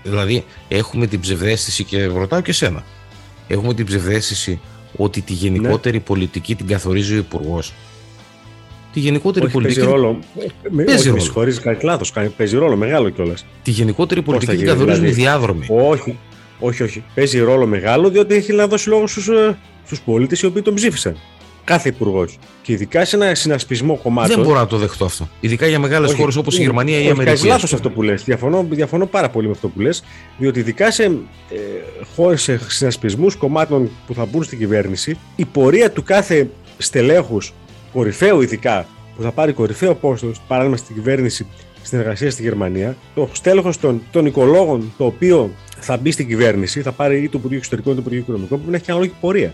Δηλαδή, 0.03 0.45
έχουμε 0.67 1.07
την 1.07 1.19
ψευδέστηση 1.19 1.83
και 1.83 2.05
ρωτάω 2.05 2.41
και 2.41 2.51
σένα. 2.51 2.83
Έχουμε 3.47 3.73
την 3.73 3.85
ψευδέστηση 3.85 4.59
ότι 4.95 5.21
τη 5.21 5.33
γενικότερη 5.33 5.97
ναι. 5.97 6.03
πολιτική 6.03 6.55
την 6.55 6.67
καθορίζει 6.67 7.13
ο 7.13 7.17
Υπουργός. 7.17 7.73
Τη 8.95 9.01
γενικότερη 9.01 9.45
όχι, 9.45 9.53
πολιτική. 9.53 9.79
Παίζει 9.79 9.95
ρόλο. 9.95 10.19
Παίζει 10.85 11.09
όχι, 11.09 11.31
ρόλο. 11.33 11.53
κάνει 11.61 11.77
λάθος. 11.81 12.13
Παίζει 12.37 12.57
ρόλο 12.57 12.75
μεγάλο 12.75 13.09
κιόλας. 13.09 13.45
Τη 13.63 13.71
γενικότερη 13.71 14.21
πολιτική 14.21 14.55
την 14.55 14.65
καθορίζουν 14.65 14.99
δηλαδή; 14.99 15.21
οι 15.21 15.23
διάδρομοι. 15.23 15.65
Όχι, 15.69 16.17
όχι, 16.59 16.83
όχι. 16.83 17.03
Παίζει 17.15 17.39
ρόλο 17.39 17.65
μεγάλο 17.65 18.09
διότι 18.09 18.35
έχει 18.35 18.53
να 18.53 18.67
δώσει 18.67 18.89
λόγο 18.89 19.07
στους 19.07 19.29
στους 19.85 20.01
πολίτες 20.01 20.41
οι 20.41 20.45
οποίοι 20.45 20.61
τον 20.61 20.73
ψήφισαν. 20.73 21.17
Κάθε 21.63 21.89
υπουργός. 21.89 22.37
Και 22.61 22.71
ειδικά 22.71 23.05
σε 23.05 23.15
ένα 23.15 23.35
συνασπισμό 23.35 23.97
κομμάτων. 23.97 24.35
Δεν 24.35 24.45
μπορώ 24.45 24.59
να 24.59 24.67
το 24.67 24.77
δεχτώ 24.77 25.05
αυτό. 25.05 25.29
Ειδικά 25.39 25.67
για 25.67 25.79
μεγάλες 25.79 26.13
χώρες 26.13 26.35
όπως 26.35 26.57
η 26.57 26.61
Γερμανία 26.61 26.99
ή 26.99 27.05
η 27.05 27.09
Αμερική. 27.09 27.35
Έχει 27.35 27.47
λάθο 27.47 27.67
αυτό 27.73 27.89
που 27.89 28.01
λες. 28.01 28.23
Διαφωνώ, 28.23 28.65
διαφωνώ 28.69 29.05
πάρα 29.05 29.29
πολύ 29.29 29.45
με 29.45 29.51
αυτό 29.51 29.67
που 29.67 29.79
λες. 29.79 30.03
Διότι 30.37 30.59
ειδικά 30.59 30.91
σε 30.91 31.03
ε, 31.03 31.11
χώρες, 32.15 32.41
σε 32.41 32.59
συνασπισμούς 32.67 33.35
κομμάτων 33.35 33.89
που 34.07 34.13
θα 34.13 34.25
μπουν 34.25 34.43
στην 34.43 34.57
κυβέρνηση, 34.57 35.17
η 35.35 35.45
πορεία 35.45 35.91
του 35.91 36.03
κάθε 36.03 36.49
στελέχους, 36.77 37.53
κορυφαίου 37.95 38.41
ειδικά, 38.41 38.87
που 39.15 39.21
θα 39.21 39.31
πάρει 39.31 39.53
κορυφαίο 39.53 39.95
πόστος, 39.95 40.41
παράδειγμα 40.47 40.77
στην 40.77 40.95
κυβέρνηση, 40.95 41.47
στην 41.81 41.99
εργασία 41.99 42.31
στη 42.31 42.41
Γερμανία, 42.41 42.95
το 43.15 43.29
στέλεχος 43.31 43.79
των, 43.79 44.01
των 44.11 44.25
οικολόγων, 44.25 44.93
το 44.97 45.05
οποίο 45.05 45.51
θα 45.79 45.97
μπει 45.97 46.11
στην 46.11 46.27
κυβέρνηση, 46.27 46.81
θα 46.81 46.91
πάρει 46.91 47.23
ή 47.23 47.29
το 47.29 47.37
Υπουργείο 47.37 47.57
Εξωτερικών 47.57 47.91
ή 47.91 47.95
το 47.95 48.01
Υπουργείο 48.01 48.21
Οικονομικών, 48.21 48.57
πρέπει 48.57 48.71
να 48.71 48.77
έχει 48.77 48.91
ανάλογη 48.91 49.13
πορεία. 49.21 49.53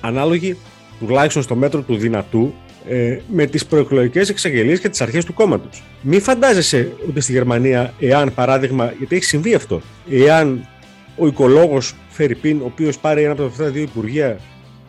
Ανάλογη 0.00 0.56
τουλάχιστον 0.98 1.42
στο 1.42 1.54
μέτρο 1.54 1.80
του 1.80 1.96
δυνατού, 1.96 2.54
ε, 2.88 3.18
με 3.32 3.46
τις 3.46 3.66
προεκλογικές 3.66 4.28
εξαγγελίες 4.28 4.80
και 4.80 4.88
τις 4.88 5.00
αρχές 5.00 5.24
του 5.24 5.34
κόμματος. 5.34 5.82
Μην 6.02 6.20
φαντάζεσαι 6.20 6.92
ότι 7.08 7.20
στη 7.20 7.32
Γερμανία, 7.32 7.94
εάν 7.98 8.34
παράδειγμα, 8.34 8.94
γιατί 8.98 9.16
έχει 9.16 9.24
συμβεί 9.24 9.54
αυτό, 9.54 9.80
εάν 10.10 10.68
ο 11.16 11.26
οικολόγος 11.26 11.94
Φερρυπίν, 12.08 12.60
ο 12.60 12.64
οποίος 12.64 12.98
πάρει 12.98 13.22
ένα 13.22 13.32
από 13.32 13.44
αυτά 13.44 13.64
τα 13.64 13.70
δύο 13.70 13.82
υπουργεία, 13.82 14.38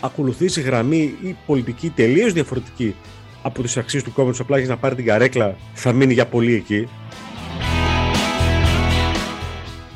ακολουθήσει 0.02 0.62
γραμμή 0.62 1.16
ή 1.22 1.36
πολιτική 1.46 1.90
τελείως 1.90 2.34
διαφορετική 2.34 2.96
από 3.42 3.62
τις 3.62 3.78
αξίες 3.78 4.04
του 4.04 4.12
κόμματος, 4.14 4.40
απλά 4.40 4.58
έχεις 4.58 4.70
να 4.70 4.78
πάρει 4.78 4.96
την 4.96 5.06
καρέκλα, 5.06 5.56
θα 5.74 5.92
μείνει 5.92 6.14
για 6.14 6.26
πολύ 6.26 6.54
εκεί. 6.54 6.88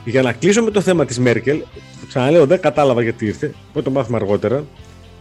Για 0.06 0.22
να 0.22 0.34
κλείσω 0.34 0.64
με 0.64 0.72
το 0.72 0.82
θέμα 0.82 1.06
της 1.06 1.20
Μέρκελ, 1.20 1.62
ξαναλέω 2.08 2.46
δεν 2.46 2.60
κατάλαβα 2.60 3.02
γιατί 3.02 3.26
ήρθε, 3.26 3.54
θα 3.74 3.82
το 3.82 3.92
μάθουμε 3.92 4.18
αργότερα. 4.18 4.66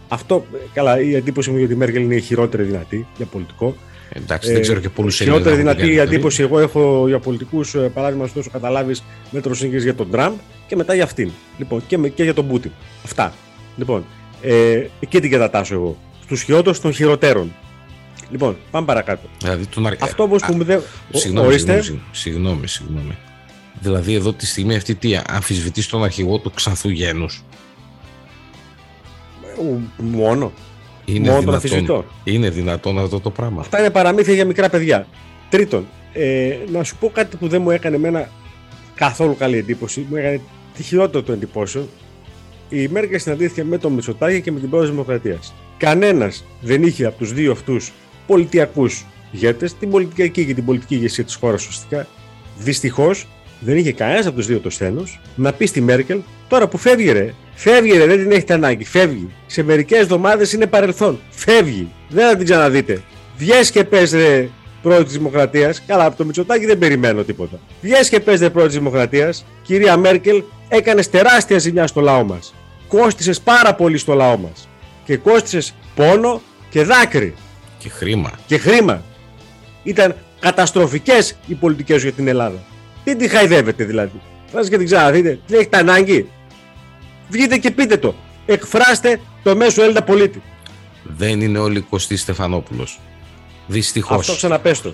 Αυτό, 0.07 0.45
καλά, 0.73 1.01
η 1.01 1.15
εντύπωση 1.15 1.51
μου 1.51 1.57
για 1.57 1.67
τη 1.67 1.75
Μέρκελ 1.75 2.01
είναι 2.01 2.15
η 2.15 2.21
χειρότερη 2.21 2.63
δυνατή 2.63 3.07
για 3.17 3.25
πολιτικό. 3.25 3.75
Εντάξει, 4.09 4.51
δεν 4.51 4.61
ξέρω 4.61 4.79
και 4.79 4.89
πολλούς 4.89 5.21
Έλληνες. 5.21 5.39
Η 5.39 5.43
χειρότερη 5.43 5.63
δυνατή 5.63 5.93
η 5.93 5.99
εντύπωση 5.99 6.41
εγώ 6.41 6.59
έχω 6.59 7.07
για 7.07 7.19
πολιτικούς, 7.19 7.75
παράδειγμα, 7.93 8.23
όσο 8.23 8.49
καταλάβεις 8.51 9.03
μέτρο 9.31 9.53
σύγκριση 9.53 9.83
για 9.83 9.95
τον 9.95 10.09
Τραμπ 10.11 10.33
και 10.67 10.75
μετά 10.75 10.93
για 10.93 11.03
αυτήν. 11.03 11.31
Λοιπόν, 11.57 11.81
και, 11.87 11.97
και 11.97 12.23
για 12.23 12.33
τον 12.33 12.47
Πούτιν. 12.47 12.71
Αυτά. 13.03 13.33
Λοιπόν, 13.77 14.05
ε, 14.45 14.89
εκεί 14.99 15.19
την 15.19 15.31
κατατάσσω 15.31 15.73
εγώ. 15.73 15.97
Στους 16.23 16.41
χειρότερους 16.41 16.79
των 16.79 16.93
χειροτέρων. 16.93 17.53
Λοιπόν, 18.29 18.57
πάμε 18.71 18.85
παρακάτω. 18.85 19.27
Δηλαδή, 19.39 19.65
τον... 19.65 19.87
Αυτό 19.99 20.23
όμως 20.23 20.41
που 20.45 20.53
μου 20.53 20.63
δεν. 20.63 20.81
Συγγνώμη, 21.13 21.57
συγγνώμη, 21.57 22.01
συγγνώμη, 22.11 22.67
συγγνώμη. 22.67 23.17
Δηλαδή, 23.79 24.13
εδώ 24.13 24.33
τη 24.33 24.45
στιγμή 24.45 24.75
αυτή 24.75 24.95
τι 24.95 25.19
αμφισβητείς 25.27 25.87
τον 25.87 26.03
αρχηγό 26.03 26.37
του 26.37 26.51
ξανθού 26.53 26.89
γένου. 26.89 27.25
Μόνο. 29.97 30.51
Είναι 31.05 31.29
Μόνο 31.29 31.59
δυνατόν, 31.59 32.05
είναι 32.23 32.49
δυνατόν 32.49 32.99
αυτό 32.99 33.19
το 33.19 33.29
πράγμα; 33.29 33.59
Αυτά 33.59 33.79
είναι 33.79 33.89
παραμύθια 33.89 34.33
για 34.33 34.45
μικρά 34.45 34.69
παιδιά. 34.69 35.07
Τρίτον, 35.49 35.87
ε, 36.13 36.57
να 36.71 36.83
σου 36.83 36.97
πω 36.97 37.09
κάτι 37.09 37.37
που 37.37 37.47
δεν 37.47 37.61
μου 37.61 37.69
έκανε 37.69 37.95
εμένα 37.95 38.29
καθόλου 38.95 39.35
καλή 39.35 39.57
εντύπωση. 39.57 40.05
Μου 40.09 40.15
έκανε 40.15 40.41
τη 40.75 40.83
χειρότερη 40.83 41.23
των 41.23 41.35
εντυπώσεων. 41.35 41.89
Η 42.69 42.87
Μέρκελ 42.87 43.19
συναντήθηκε 43.19 43.63
με 43.63 43.77
τον 43.77 43.93
Μητσοτάκη 43.93 44.41
και 44.41 44.51
με 44.51 44.59
την 44.59 44.69
πρόεδρο 44.69 44.91
Δημοκρατίας. 44.91 45.53
Κανένας 45.77 46.45
δεν 46.61 46.83
είχε 46.83 47.05
από 47.05 47.17
τους 47.17 47.33
δύο 47.33 47.51
αυτούς 47.51 47.91
πολιτιακούς 48.27 49.05
ηγέτες 49.31 49.75
την 49.75 49.89
πολιτική 49.89 50.45
και 50.45 50.53
την 50.53 50.65
πολιτική 50.65 50.95
ηγεσία 50.95 51.23
της 51.23 51.35
χώρας 51.35 51.67
ουσιαστικά. 51.67 52.07
Δυστυχώς 52.57 53.27
δεν 53.59 53.77
είχε 53.77 53.91
κανένας 53.91 54.25
από 54.25 54.35
τους 54.35 54.45
δύο 54.45 54.59
το 54.59 54.69
σθένος 54.69 55.21
να 55.35 55.53
πεις 55.53 55.69
στη 55.69 55.81
Μέρκελ 55.81 56.19
τώρα 56.47 56.67
που 56.67 56.77
φεύγει 56.77 57.11
ρε, 57.11 57.33
Φεύγει, 57.55 57.97
ρε, 57.97 58.05
δεν 58.05 58.17
την 58.17 58.31
έχετε 58.31 58.53
ανάγκη. 58.53 58.83
Φεύγει. 58.83 59.29
Σε 59.45 59.63
μερικές 59.63 59.99
εβδομάδες 59.99 60.53
είναι 60.53 60.65
παρελθόν. 60.65 61.19
Φεύγει. 61.29 61.91
Δεν 62.09 62.29
θα 62.29 62.35
την 62.35 62.45
ξαναδείτε. 62.45 63.01
Βγες 63.37 63.71
και 63.71 63.83
πες, 63.83 64.11
ρε, 64.11 64.49
πρόεδρο 64.85 65.03
της 65.03 65.13
Δημοκρατίας. 65.13 65.81
Καλά, 65.85 66.05
από 66.05 66.17
το 66.17 66.25
Μητσοτάκι 66.25 66.65
δεν 66.65 66.77
περιμένω 66.77 67.23
τίποτα. 67.23 67.59
Βγες 67.81 68.09
και 68.09 68.19
πες, 68.19 68.39
ρε, 68.39 68.49
πρόεδρο 68.49 68.71
της 68.71 68.77
Δημοκρατίας. 68.77 69.45
Κυρία 69.61 69.97
Μέρκελ, 69.97 70.43
έκανες 70.67 71.09
τεράστια 71.09 71.57
ζημιά 71.59 71.87
στο 71.87 72.01
λαό 72.01 72.23
μας. 72.23 72.53
Κόστησε 72.87 73.33
πάρα 73.43 73.75
πολύ 73.75 73.97
στο 73.97 74.13
λαό 74.13 74.37
μας. 74.37 74.67
Και 75.05 75.17
κόστησε 75.17 75.73
πόνο 75.95 76.41
και 76.69 76.83
δάκρυ. 76.83 77.33
Και 77.77 77.89
χρήμα. 77.89 78.31
Και 78.45 78.57
χρήμα. 78.57 79.03
Ήταν 79.83 80.15
καταστροφικές 80.39 81.37
οι 81.47 81.53
πολιτικές 81.53 82.01
για 82.01 82.11
την 82.11 82.27
Ελλάδα. 82.27 82.63
Τι 83.03 83.15
τη 83.15 83.27
χαϊδεύετε 83.27 83.83
δηλαδή. 83.83 84.21
Θα 84.51 84.61
και 84.61 84.77
την 84.77 84.85
ξαναδείτε. 84.85 85.39
Δεν 85.47 85.59
έχετε 85.59 85.77
ανάγκη. 85.77 86.29
Βγείτε 87.29 87.57
και 87.57 87.71
πείτε 87.71 87.97
το. 87.97 88.15
Εκφράστε 88.45 89.19
το 89.43 89.55
μέσο 89.55 89.83
Έλληνα 89.83 90.03
πολίτη. 90.03 90.41
Δεν 91.03 91.41
είναι 91.41 91.59
όλοι 91.59 91.79
Κωστή 91.79 92.17
Στεφανόπουλος. 92.17 92.99
Δυστυχώς. 93.67 94.17
Αυτό 94.17 94.35
ξαναπέστο. 94.35 94.93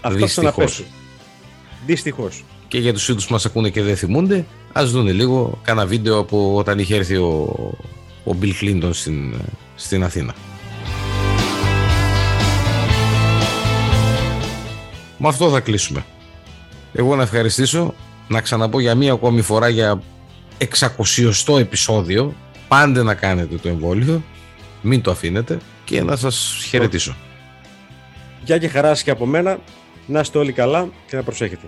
Αυτό 0.00 0.26
ξαναπέστο. 0.26 0.84
Δυστυχώς. 1.86 2.44
Και 2.68 2.78
για 2.78 2.92
τους 2.92 3.04
φίλους 3.04 3.26
που 3.26 3.32
μας 3.32 3.44
ακούνε 3.44 3.70
και 3.70 3.82
δεν 3.82 3.96
θυμούνται, 3.96 4.46
ας 4.72 4.90
δουν 4.90 5.06
λίγο 5.06 5.58
κάνα 5.62 5.86
βίντεο 5.86 6.18
από 6.18 6.54
όταν 6.54 6.78
είχε 6.78 6.94
έρθει 6.94 7.16
ο, 7.16 7.54
ο 8.24 8.34
Μπιλ 8.34 8.56
Κλίντον 8.56 8.94
στην, 8.94 9.34
στην 9.74 10.04
Αθήνα. 10.04 10.34
Με 15.18 15.28
αυτό 15.28 15.50
θα 15.50 15.60
κλείσουμε. 15.60 16.04
Εγώ 16.92 17.16
να 17.16 17.22
ευχαριστήσω, 17.22 17.94
να 18.28 18.40
ξαναπώ 18.40 18.80
για 18.80 18.94
μία 18.94 19.12
ακόμη 19.12 19.42
φορά 19.42 19.68
για 19.68 20.02
600 21.46 21.58
επεισόδιο 21.58 22.34
πάντε 22.68 23.02
να 23.02 23.14
κάνετε 23.14 23.56
το 23.56 23.68
εμβόλιο 23.68 24.22
μην 24.82 25.02
το 25.02 25.10
αφήνετε 25.10 25.58
και 25.84 26.02
να 26.02 26.16
σας 26.16 26.64
χαιρετήσω 26.68 27.16
Γεια 28.46 28.58
και 28.58 28.68
χαρά 28.68 28.92
και 28.92 29.10
από 29.10 29.26
μένα. 29.26 29.58
Να 30.06 30.20
είστε 30.20 30.38
όλοι 30.38 30.52
καλά 30.52 30.88
και 31.06 31.16
να 31.16 31.22
προσέχετε 31.22 31.66